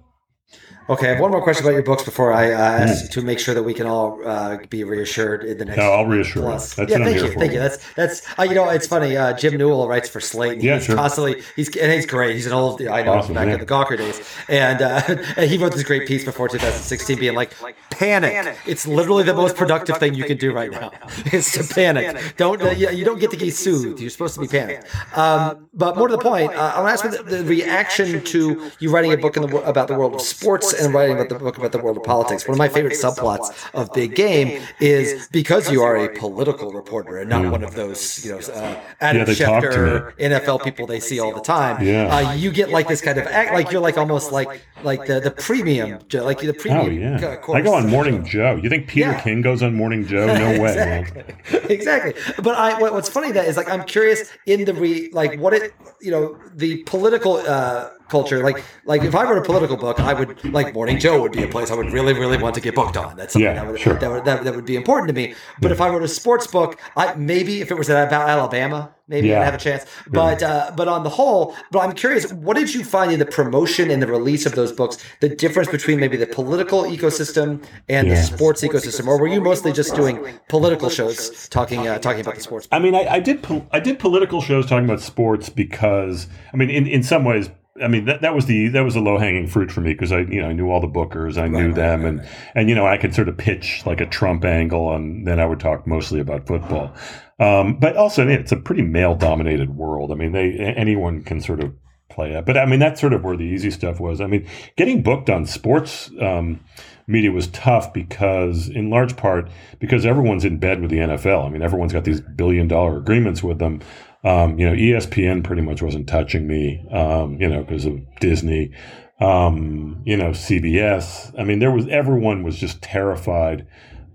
[0.89, 3.39] Okay, I have one more question about your books before I uh, ask to make
[3.39, 5.77] sure that we can all uh, be reassured in the next.
[5.77, 6.75] No, I'll reassure plus.
[6.75, 7.59] That's yeah, thank you, thank you.
[7.59, 9.17] That's that's uh, you know it's funny.
[9.17, 10.53] Uh, Jim Newell writes for Slate.
[10.53, 10.95] And yeah, he's sure.
[10.95, 12.35] constantly he's and he's great.
[12.35, 15.01] He's an old I know awesome, back in the Gawker days, and, uh,
[15.35, 17.53] and he wrote this great piece before 2016, being like,
[17.89, 18.55] "Panic!
[18.65, 20.91] It's literally the most productive thing you can do right now.
[21.25, 22.37] It's to panic.
[22.37, 23.99] Don't uh, you don't get to get soothed.
[23.99, 27.17] You're supposed to be panicked." Um, but more to the point, I want to ask
[27.17, 30.93] the, the reaction to you writing a book the, about the world of sports and
[30.93, 32.47] writing about the book about the world of politics.
[32.47, 37.17] One of my favorite subplots of Big Game is because you are a political reporter
[37.17, 41.19] and not one of those, you know, uh, Adam yeah, Schefter, NFL people they see
[41.19, 41.83] all the time.
[41.85, 42.15] Yeah.
[42.15, 45.19] Uh, you get like this kind of act, like you're like almost like like the
[45.19, 46.85] the premium, like the premium.
[46.85, 47.37] Oh yeah.
[47.53, 48.59] I go on Morning Joe.
[48.61, 49.21] You think Peter yeah.
[49.21, 50.25] King goes on Morning Joe?
[50.27, 50.71] No way.
[50.71, 51.23] exactly.
[51.69, 52.13] exactly.
[52.41, 55.53] But I what, what's funny that is like I'm curious in the re like what
[55.53, 57.37] it you know the political.
[57.37, 58.43] Uh, culture.
[58.43, 61.43] Like like if I wrote a political book, I would like Morning Joe would be
[61.43, 63.15] a place I would really really want to get booked on.
[63.17, 63.93] That's something Yeah, that, would, sure.
[63.95, 65.35] that, would, that, that would be important to me.
[65.61, 69.29] But if I wrote a sports book, I maybe if it was about Alabama, maybe
[69.29, 69.41] Yeah.
[69.41, 69.85] I'd have a chance.
[70.07, 73.25] But uh, but on the whole, but I'm curious, what did you find in the
[73.25, 74.97] promotion and the release of those books?
[75.21, 79.71] The difference between maybe the political ecosystem and the sports ecosystem, or were you mostly
[79.73, 82.67] just doing political shows talking uh, talking about the sports?
[82.71, 86.57] I mean, I, I did pol- I did political shows talking about sports because I
[86.57, 87.49] mean, in, in some ways,
[87.81, 90.11] I mean that, that was the that was the low hanging fruit for me because
[90.11, 92.69] I you know I knew all the bookers, I knew right, them, right, and and
[92.69, 95.59] you know I could sort of pitch like a Trump angle, and then I would
[95.59, 96.93] talk mostly about football.
[97.39, 100.11] Um, but also, it's a pretty male dominated world.
[100.11, 101.73] I mean, they anyone can sort of
[102.09, 102.45] play it.
[102.45, 104.19] But I mean, that's sort of where the easy stuff was.
[104.19, 106.59] I mean, getting booked on sports um,
[107.05, 111.45] media was tough because, in large part, because everyone's in bed with the NFL.
[111.45, 113.81] I mean, everyone's got these billion dollar agreements with them.
[114.23, 118.71] Um, you know, ESPN pretty much wasn't touching me, um, you know, because of Disney.
[119.19, 121.33] Um, you know, CBS.
[121.39, 123.65] I mean, there was everyone was just terrified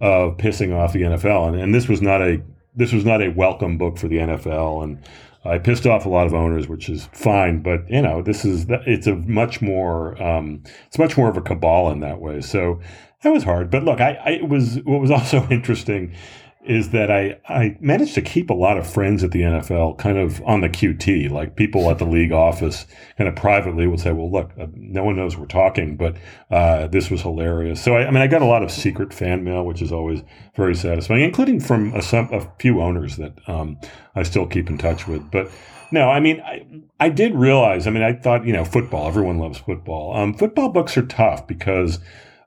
[0.01, 2.43] of pissing off the NFL, and, and this was not a
[2.75, 4.99] this was not a welcome book for the NFL, and
[5.45, 7.63] I pissed off a lot of owners, which is fine.
[7.63, 11.43] But you know, this is it's a much more um, it's much more of a
[11.43, 12.41] cabal in that way.
[12.41, 12.81] So
[13.23, 13.71] that was hard.
[13.71, 16.15] But look, I, I was what was also interesting
[16.65, 20.17] is that I, I managed to keep a lot of friends at the NFL kind
[20.17, 21.31] of on the QT.
[21.31, 22.87] Like people at the league office
[23.19, 26.17] kind of privately would say, well, look, uh, no one knows we're talking, but
[26.51, 27.83] uh, this was hilarious.
[27.83, 30.23] So, I, I mean, I got a lot of secret fan mail, which is always
[30.55, 33.79] very satisfying, including from a, some, a few owners that um,
[34.15, 35.31] I still keep in touch with.
[35.33, 35.51] But
[35.91, 36.65] no, I mean, I,
[37.01, 40.17] I did realize, I mean, I thought, you know, football, everyone loves football.
[40.17, 41.99] Um, football books are tough because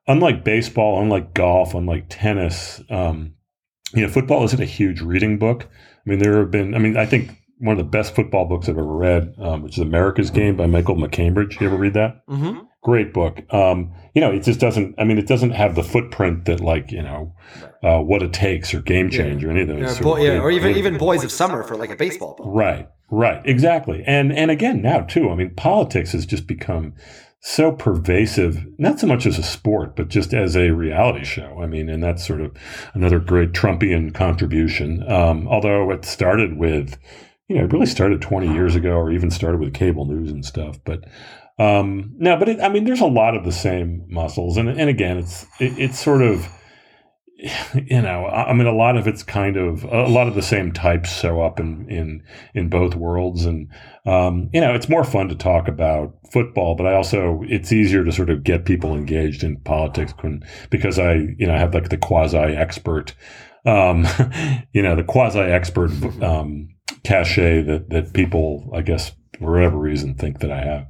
[0.07, 3.34] unlike baseball, unlike golf, unlike tennis, um,
[3.95, 5.67] you know, football isn't a huge reading book.
[6.05, 8.67] I mean, there have been, I mean, I think one of the best football books
[8.67, 11.59] I've ever read, um, which is America's Game by Michael MacCambridge.
[11.59, 12.25] You ever read that?
[12.27, 12.59] Mm-hmm.
[12.83, 13.41] Great book.
[13.51, 16.91] Um, you know, it just doesn't, I mean, it doesn't have the footprint that, like,
[16.91, 17.33] you know,
[17.81, 19.99] uh, What It Takes or Game Change or any of those.
[19.99, 22.47] Yeah, of yeah, or even even Boys of Summer for like a baseball book.
[22.49, 24.03] Right, right, exactly.
[24.05, 25.29] And and again now too.
[25.29, 26.93] I mean, politics has just become
[27.39, 31.59] so pervasive, not so much as a sport, but just as a reality show.
[31.61, 32.55] I mean, and that's sort of
[32.93, 35.09] another great Trumpian contribution.
[35.11, 36.97] Um, although it started with,
[37.47, 40.43] you know, it really started 20 years ago, or even started with cable news and
[40.43, 40.79] stuff.
[40.83, 41.03] But
[41.57, 44.89] um, no, but it, I mean, there's a lot of the same muscles, and and
[44.89, 46.47] again, it's it, it's sort of
[47.37, 50.41] you know, I I mean, a lot of it's kind of a lot of the
[50.41, 53.69] same types show up in in in both worlds, and
[54.05, 58.03] um, you know, it's more fun to talk about football, but I also it's easier
[58.05, 61.73] to sort of get people engaged in politics when, because I you know I have
[61.73, 63.13] like the quasi expert,
[63.65, 64.07] um,
[64.71, 65.91] you know, the quasi expert
[66.23, 66.69] um,
[67.03, 70.87] cachet that that people, I guess, for whatever reason, think that I have.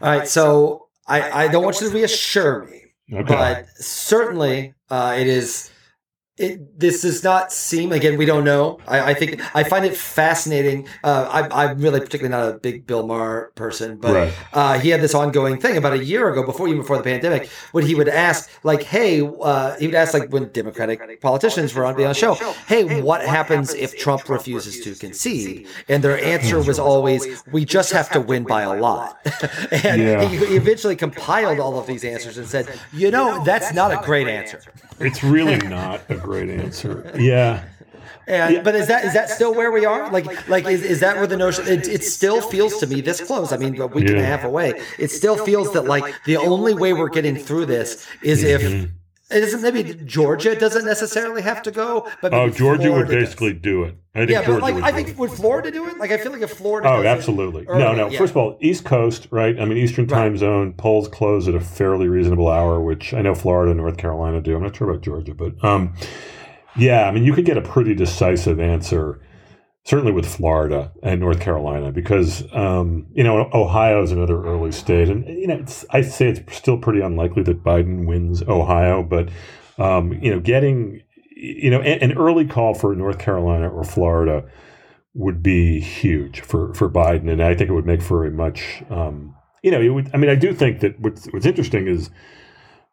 [0.00, 3.34] All right, so I, I don't want you to reassure me, Okay.
[3.34, 5.70] but certainly uh, it is.
[6.38, 8.18] It, this does not seem again.
[8.18, 8.78] We don't know.
[8.86, 10.86] I, I think I find it fascinating.
[11.02, 14.32] Uh, I, I'm really particularly not a big Bill Maher person, but Right.
[14.52, 17.48] uh, he had this ongoing thing about a year ago, before even before the pandemic,
[17.72, 21.86] when he would ask, like, "Hey," uh, he would ask, like, when Democratic politicians were
[21.86, 22.34] on, on the show,
[22.68, 27.92] "Hey, what happens if Trump refuses to concede?" And their answer was always, "We just
[27.92, 29.18] have to win by a lot."
[29.72, 30.28] and Yeah.
[30.28, 34.04] he, he eventually compiled all of these answers and said, "You know, that's not a
[34.04, 34.60] great answer."
[34.98, 37.12] It's really not a great answer.
[37.18, 37.64] Yeah.
[38.28, 40.10] And but is that is that still where we are?
[40.10, 41.66] Like like is, is that where the notion?
[41.68, 43.52] It, it still feels to me this close.
[43.52, 44.26] I mean, a week and a Yeah.
[44.26, 44.80] half away.
[44.98, 48.92] It still feels that like the only way we're getting through this is if Mm-hmm.
[49.30, 53.24] It isn't maybe Georgia doesn't necessarily have to go, but Oh, Georgia would Florida does.
[53.24, 53.96] basically do it.
[54.14, 55.98] I think Yeah, Georgia but like would I think would Florida do it?
[55.98, 56.88] Like I feel like if Florida.
[56.88, 57.64] Oh, does it absolutely.
[57.64, 58.08] no, no.
[58.08, 58.18] yeah.
[58.18, 59.58] First of all, East Coast, right?
[59.60, 63.34] I mean, Eastern time zone polls close at a fairly reasonable hour, which I know
[63.34, 64.56] Florida and North Carolina do.
[64.56, 65.92] I'm not sure about Georgia, but um,
[66.76, 69.20] yeah, I mean, you could get a pretty decisive answer,
[69.86, 75.08] certainly with Florida and North Carolina, because um, you know Ohio is another early state,
[75.08, 79.28] and you know I say it's still pretty unlikely that Biden wins Ohio, but
[79.78, 84.44] um, you know, getting you know an, early call for North Carolina or Florida
[85.14, 88.82] would be huge for for Biden, and I think it would make for a much
[88.90, 90.10] um, you know would.
[90.12, 92.10] I mean, I do think that what's what's interesting is,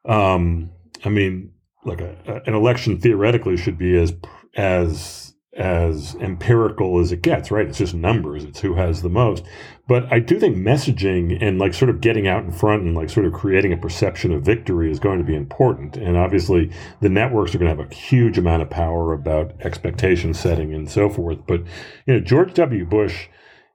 [0.06, 0.70] um,
[1.04, 1.54] I mean,
[1.86, 4.14] like a, a- an election theoretically should be as
[4.56, 7.68] as as empirical as it gets, right?
[7.68, 8.44] It's just numbers.
[8.44, 9.44] It's who has the most.
[9.88, 13.10] But I do think messaging and like sort of getting out in front and like
[13.10, 15.96] sort of creating a perception of victory is going to be important.
[15.96, 20.34] And obviously, the networks are going to have a huge amount of power about expectation
[20.34, 21.40] setting and so forth.
[21.48, 21.62] But
[22.08, 22.86] you know, George W.
[22.86, 23.28] Bush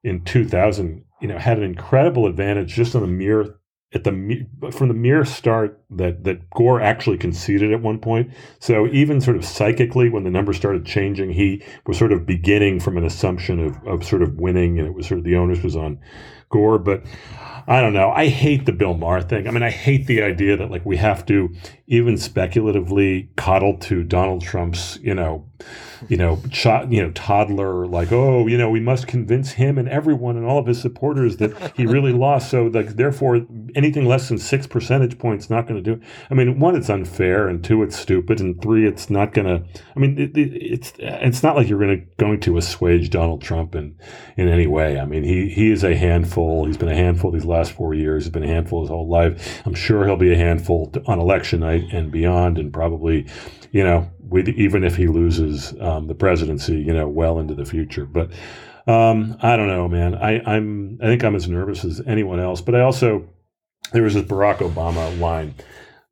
[0.02, 3.56] in 2000 you know, had an incredible advantage just on the mere
[3.94, 8.30] at the from the mere start that that Gore actually conceded at one point.
[8.58, 12.80] So even sort of psychically, when the numbers started changing, he was sort of beginning
[12.80, 15.62] from an assumption of of sort of winning, and it was sort of the onus
[15.62, 15.98] was on
[16.50, 16.78] Gore.
[16.78, 17.04] But
[17.68, 18.10] I don't know.
[18.10, 19.46] I hate the Bill Maher thing.
[19.46, 21.54] I mean, I hate the idea that like we have to
[21.86, 25.44] even speculatively coddle to Donald Trump's, you know,
[26.08, 29.88] you know, ch- you know, toddler, like, oh, you know, we must convince him and
[29.88, 32.50] everyone and all of his supporters that he really lost.
[32.50, 33.44] So, like, therefore,
[33.74, 36.00] anything less than six percentage points not going to do.
[36.30, 39.80] I mean, one, it's unfair, and two, it's stupid, and three, it's not going to.
[39.96, 43.42] I mean, it, it, it's it's not like you're going to going to assuage Donald
[43.42, 43.96] Trump in
[44.36, 45.00] in any way.
[45.00, 46.66] I mean, he he is a handful.
[46.66, 48.24] He's been a handful these last four years.
[48.24, 49.62] He's been a handful his whole life.
[49.66, 53.26] I'm sure he'll be a handful on election night and beyond, and probably,
[53.72, 57.64] you know, with even if he loses um, the presidency, you know, well into the
[57.64, 58.06] future.
[58.06, 58.30] But
[58.86, 60.14] um, I don't know, man.
[60.14, 62.60] I, I'm I think I'm as nervous as anyone else.
[62.60, 63.28] But I also
[63.92, 65.54] there was this Barack Obama line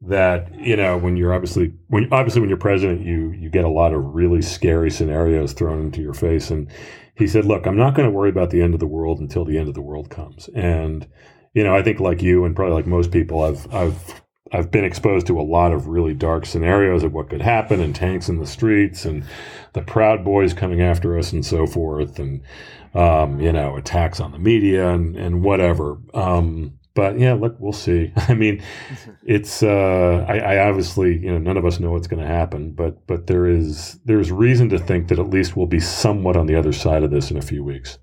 [0.03, 3.69] that you know when you're obviously when obviously when you're president you you get a
[3.69, 6.71] lot of really scary scenarios thrown into your face and
[7.15, 9.45] he said look i'm not going to worry about the end of the world until
[9.45, 11.09] the end of the world comes and
[11.57, 14.85] you know i think like you and probably like most people i've i've I've been
[14.85, 18.39] exposed to a lot of really dark scenarios of what could happen and tanks in
[18.39, 19.25] the streets and
[19.73, 22.43] the Proud Boys coming after us and so forth and
[22.95, 25.99] um, you know attacks on the media and and whatever.
[26.15, 28.13] Um, but yeah, look, we'll see.
[28.17, 28.63] I mean,
[29.27, 32.71] it's uh, I, I, obviously you know none of us know what's going to happen,
[32.71, 36.47] but but there is there's reason to think that at least we'll be somewhat on
[36.47, 37.99] the other side of this in a few weeks.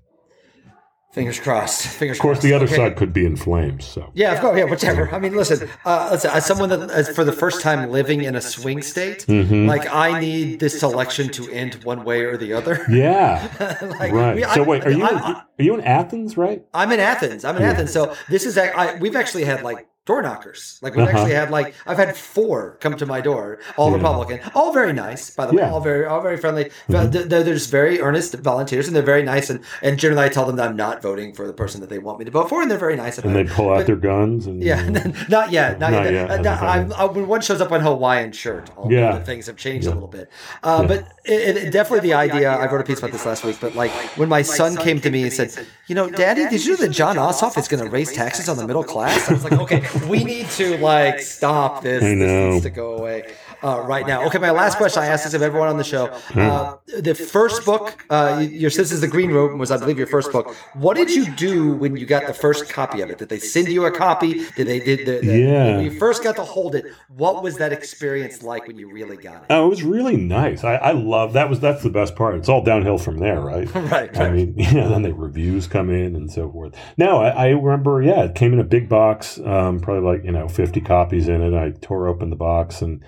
[1.14, 1.86] Fingers crossed.
[1.86, 2.16] Fingers.
[2.16, 2.42] Of course, crossed.
[2.42, 2.74] the other okay.
[2.74, 3.84] side could be in flames.
[3.84, 5.14] So yeah, of course, yeah, whatever.
[5.14, 6.28] I mean, listen, uh, listen.
[6.32, 9.68] As someone that, as for the first time living in a swing state, mm-hmm.
[9.68, 12.84] like I need this election to end one way or the other.
[12.90, 13.48] Yeah,
[13.80, 14.34] like, right.
[14.34, 16.36] We, so I, wait, are you I, are you in Athens?
[16.36, 16.64] Right.
[16.74, 17.44] I'm in Athens.
[17.44, 17.70] I'm in yeah.
[17.70, 17.92] Athens.
[17.92, 20.78] So this is I, we've actually had like door knockers.
[20.82, 21.18] Like we've uh-huh.
[21.18, 23.96] actually had like I've had four come to my door, all yeah.
[23.96, 25.62] Republican, all very nice, by the yeah.
[25.62, 26.64] way, all very all very friendly.
[26.64, 27.10] Mm-hmm.
[27.10, 29.48] They're, they're, just very earnest volunteers, and they're very nice.
[29.48, 31.98] And and generally, I tell them that I'm not voting for the person that they
[31.98, 33.18] want me to vote for, and they're very nice.
[33.18, 34.46] and they pull out but, their guns.
[34.46, 34.88] And yeah,
[35.28, 36.12] not yet, not, not yet.
[36.12, 36.30] yet.
[36.30, 39.18] Uh, not, I, when one shows up in Hawaiian shirt, all yeah.
[39.20, 39.92] things have changed yeah.
[39.92, 40.30] a little bit.
[40.62, 42.50] Uh, but it, it, definitely the idea.
[42.50, 43.58] I wrote a piece about this last week.
[43.60, 46.72] But like when my son came to me and said, "You know, Daddy, did you
[46.72, 49.44] know that Jon Ossoff is going to raise taxes on the middle class?" I was
[49.44, 52.02] like, "Okay, we need to." like stop this.
[52.02, 52.26] I know.
[52.26, 53.32] This needs to go away
[53.64, 54.24] uh, right now.
[54.26, 56.06] Okay, my last question I asked this of everyone on the show.
[56.34, 60.30] Uh, the first book, uh, your sister's The Green Room was, I believe, your first
[60.32, 60.54] book.
[60.74, 63.18] What did you do when you got the first copy of it?
[63.18, 64.44] Did they send you a copy?
[64.56, 65.76] Did they did the, the yeah?
[65.76, 69.16] When you first got to hold it, what was that experience like when you really
[69.16, 69.46] got it?
[69.50, 70.62] Oh, it was really nice.
[70.62, 71.48] I, I love that.
[71.48, 72.34] Was that's the best part?
[72.34, 73.72] It's all downhill from there, right?
[73.74, 74.20] right, right.
[74.20, 74.88] I mean, yeah.
[74.88, 76.74] Then the reviews come in and so forth.
[76.98, 78.02] No, I, I remember.
[78.02, 81.40] Yeah, it came in a big box, um, probably like you know fifty copies in
[81.40, 81.54] it.
[81.54, 83.02] I tore open the box and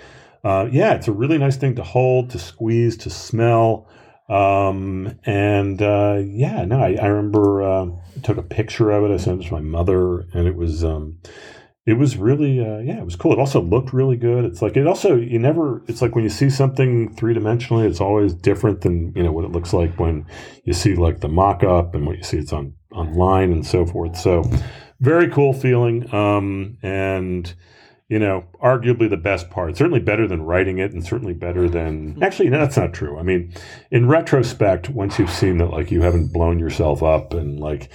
[0.44, 3.88] uh, yeah, it's a really nice thing to hold, to squeeze, to smell.
[4.28, 7.86] Um, and uh, yeah, no, I, I remember uh,
[8.22, 9.14] took a picture of it.
[9.14, 11.18] I sent it to my mother, and it was um,
[11.86, 13.32] it was really uh, yeah, it was cool.
[13.32, 14.44] It also looked really good.
[14.44, 15.82] It's like it also you never.
[15.86, 19.44] It's like when you see something three dimensionally, it's always different than you know what
[19.44, 20.26] it looks like when
[20.64, 23.86] you see like the mock up and what you see it's on online and so
[23.86, 24.16] forth.
[24.16, 24.42] So
[25.00, 26.12] very cool feeling.
[26.12, 27.54] Um, and
[28.08, 29.76] you know, arguably the best part.
[29.76, 32.22] Certainly better than writing it, and certainly better than.
[32.22, 33.18] Actually, no, that's not true.
[33.18, 33.52] I mean,
[33.90, 37.90] in retrospect, once you've seen that, like, you haven't blown yourself up and, like,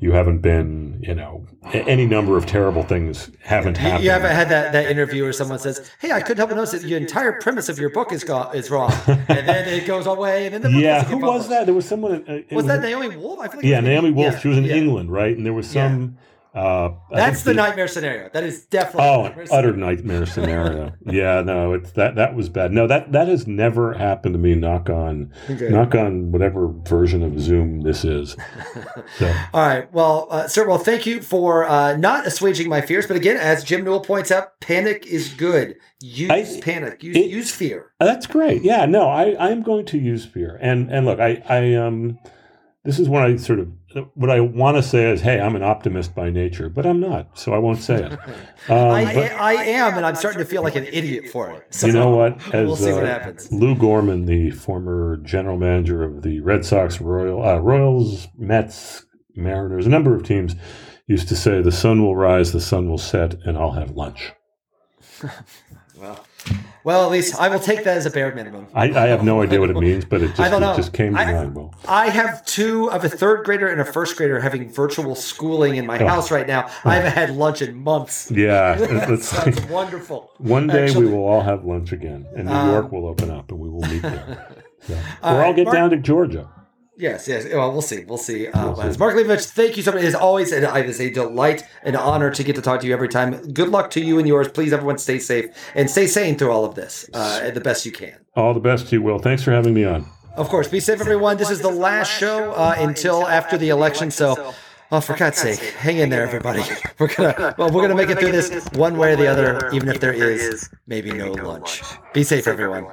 [0.00, 4.04] you haven't been, you know, any number of terrible things haven't happened.
[4.04, 6.70] You haven't had that, that interview where someone says, "Hey, I couldn't help but notice
[6.70, 10.06] that the entire premise of your book is gone, is wrong," and then it goes
[10.06, 11.66] away, and then the yeah, who was that?
[11.66, 12.24] There was someone.
[12.28, 13.40] Uh, was, was, that Naomi Wolf?
[13.40, 14.34] I feel like yeah, Naomi Wolf.
[14.34, 14.76] Yeah, she was in yeah.
[14.76, 15.36] England, right?
[15.36, 16.16] And there was some.
[16.16, 16.24] Yeah
[16.54, 18.30] uh, That's the, the, nightmare scenario.
[18.32, 20.92] That is definitely oh, nightmare utter nightmare scenario.
[21.04, 22.72] yeah, no, it's that that was bad.
[22.72, 24.54] No, that that has never happened to me.
[24.54, 25.68] Knock on, okay.
[25.68, 28.36] knock on whatever version of Zoom this is.
[29.18, 29.26] So.
[29.52, 30.66] All right, well, uh, sir.
[30.66, 34.30] Well, thank you for uh, not assuaging my fears, but again, as Jim Newell points
[34.30, 35.76] out, panic is good.
[36.00, 37.02] Use I, panic.
[37.02, 37.92] Use, it, use fear.
[38.00, 38.62] That's great.
[38.62, 40.58] Yeah, no, I I am going to use fear.
[40.62, 42.18] And and look, I I um,
[42.84, 43.70] this is when I sort of
[44.14, 47.38] what I want to say is, hey, I'm an optimist by nature, but I'm not,
[47.38, 48.18] so I won't say it.
[48.68, 51.66] Um, I, but, I, am, and I'm starting to feel like an idiot for it.
[51.70, 52.36] So you know what?
[52.54, 53.50] As, we'll see what uh, happens.
[53.50, 59.86] Lou Gorman, the former general manager of the Red Sox, Royal uh, Royals, Mets, Mariners,
[59.86, 60.54] a number of teams,
[61.06, 64.32] used to say, "The sun will rise, the sun will set, and I'll have lunch."
[66.00, 66.24] Well,
[66.84, 68.66] well, at least I will take that as a bare minimum.
[68.74, 70.72] I, I have no idea what it means, but it just, I don't know.
[70.72, 71.54] It just came to I- mind.
[71.54, 75.76] Well, I have two of a third grader and a first grader having virtual schooling
[75.76, 76.70] in my house right now.
[76.84, 78.30] I haven't had lunch in months.
[78.30, 78.74] yeah.
[78.76, 80.30] that it's like- wonderful.
[80.38, 83.30] one day Actually- we will all have lunch again, and New Um, York will open
[83.30, 84.54] up, and we will meet there.
[84.80, 86.48] So, All or I'll get Mark- down to Georgia.
[86.98, 87.46] Yes, yes.
[87.52, 88.04] Well, we'll see.
[88.04, 88.48] We'll see.
[88.48, 88.74] Uh.
[88.98, 90.02] Mark Leibovich, thank you so much.
[90.02, 92.92] It is always it is a delight and honor to get to talk to you
[92.92, 93.52] every time.
[93.52, 94.48] Good luck to you and yours.
[94.48, 95.46] Please, everyone, stay safe
[95.76, 98.14] and stay sane through all of this uh, the best you can.
[98.34, 99.20] All the best to you, Will.
[99.20, 100.06] Thanks for having me on.
[100.34, 101.36] Of course, be safe, everyone.
[101.36, 104.10] This is the last show uh, until after the election.
[104.10, 104.54] So,
[104.90, 106.62] oh, for God's sake, hang in there, everybody.
[106.98, 109.88] We're gonna well, we're gonna make it through this one way or the other, even
[109.88, 111.82] if there is maybe no lunch.
[112.12, 112.88] Be safe, everyone.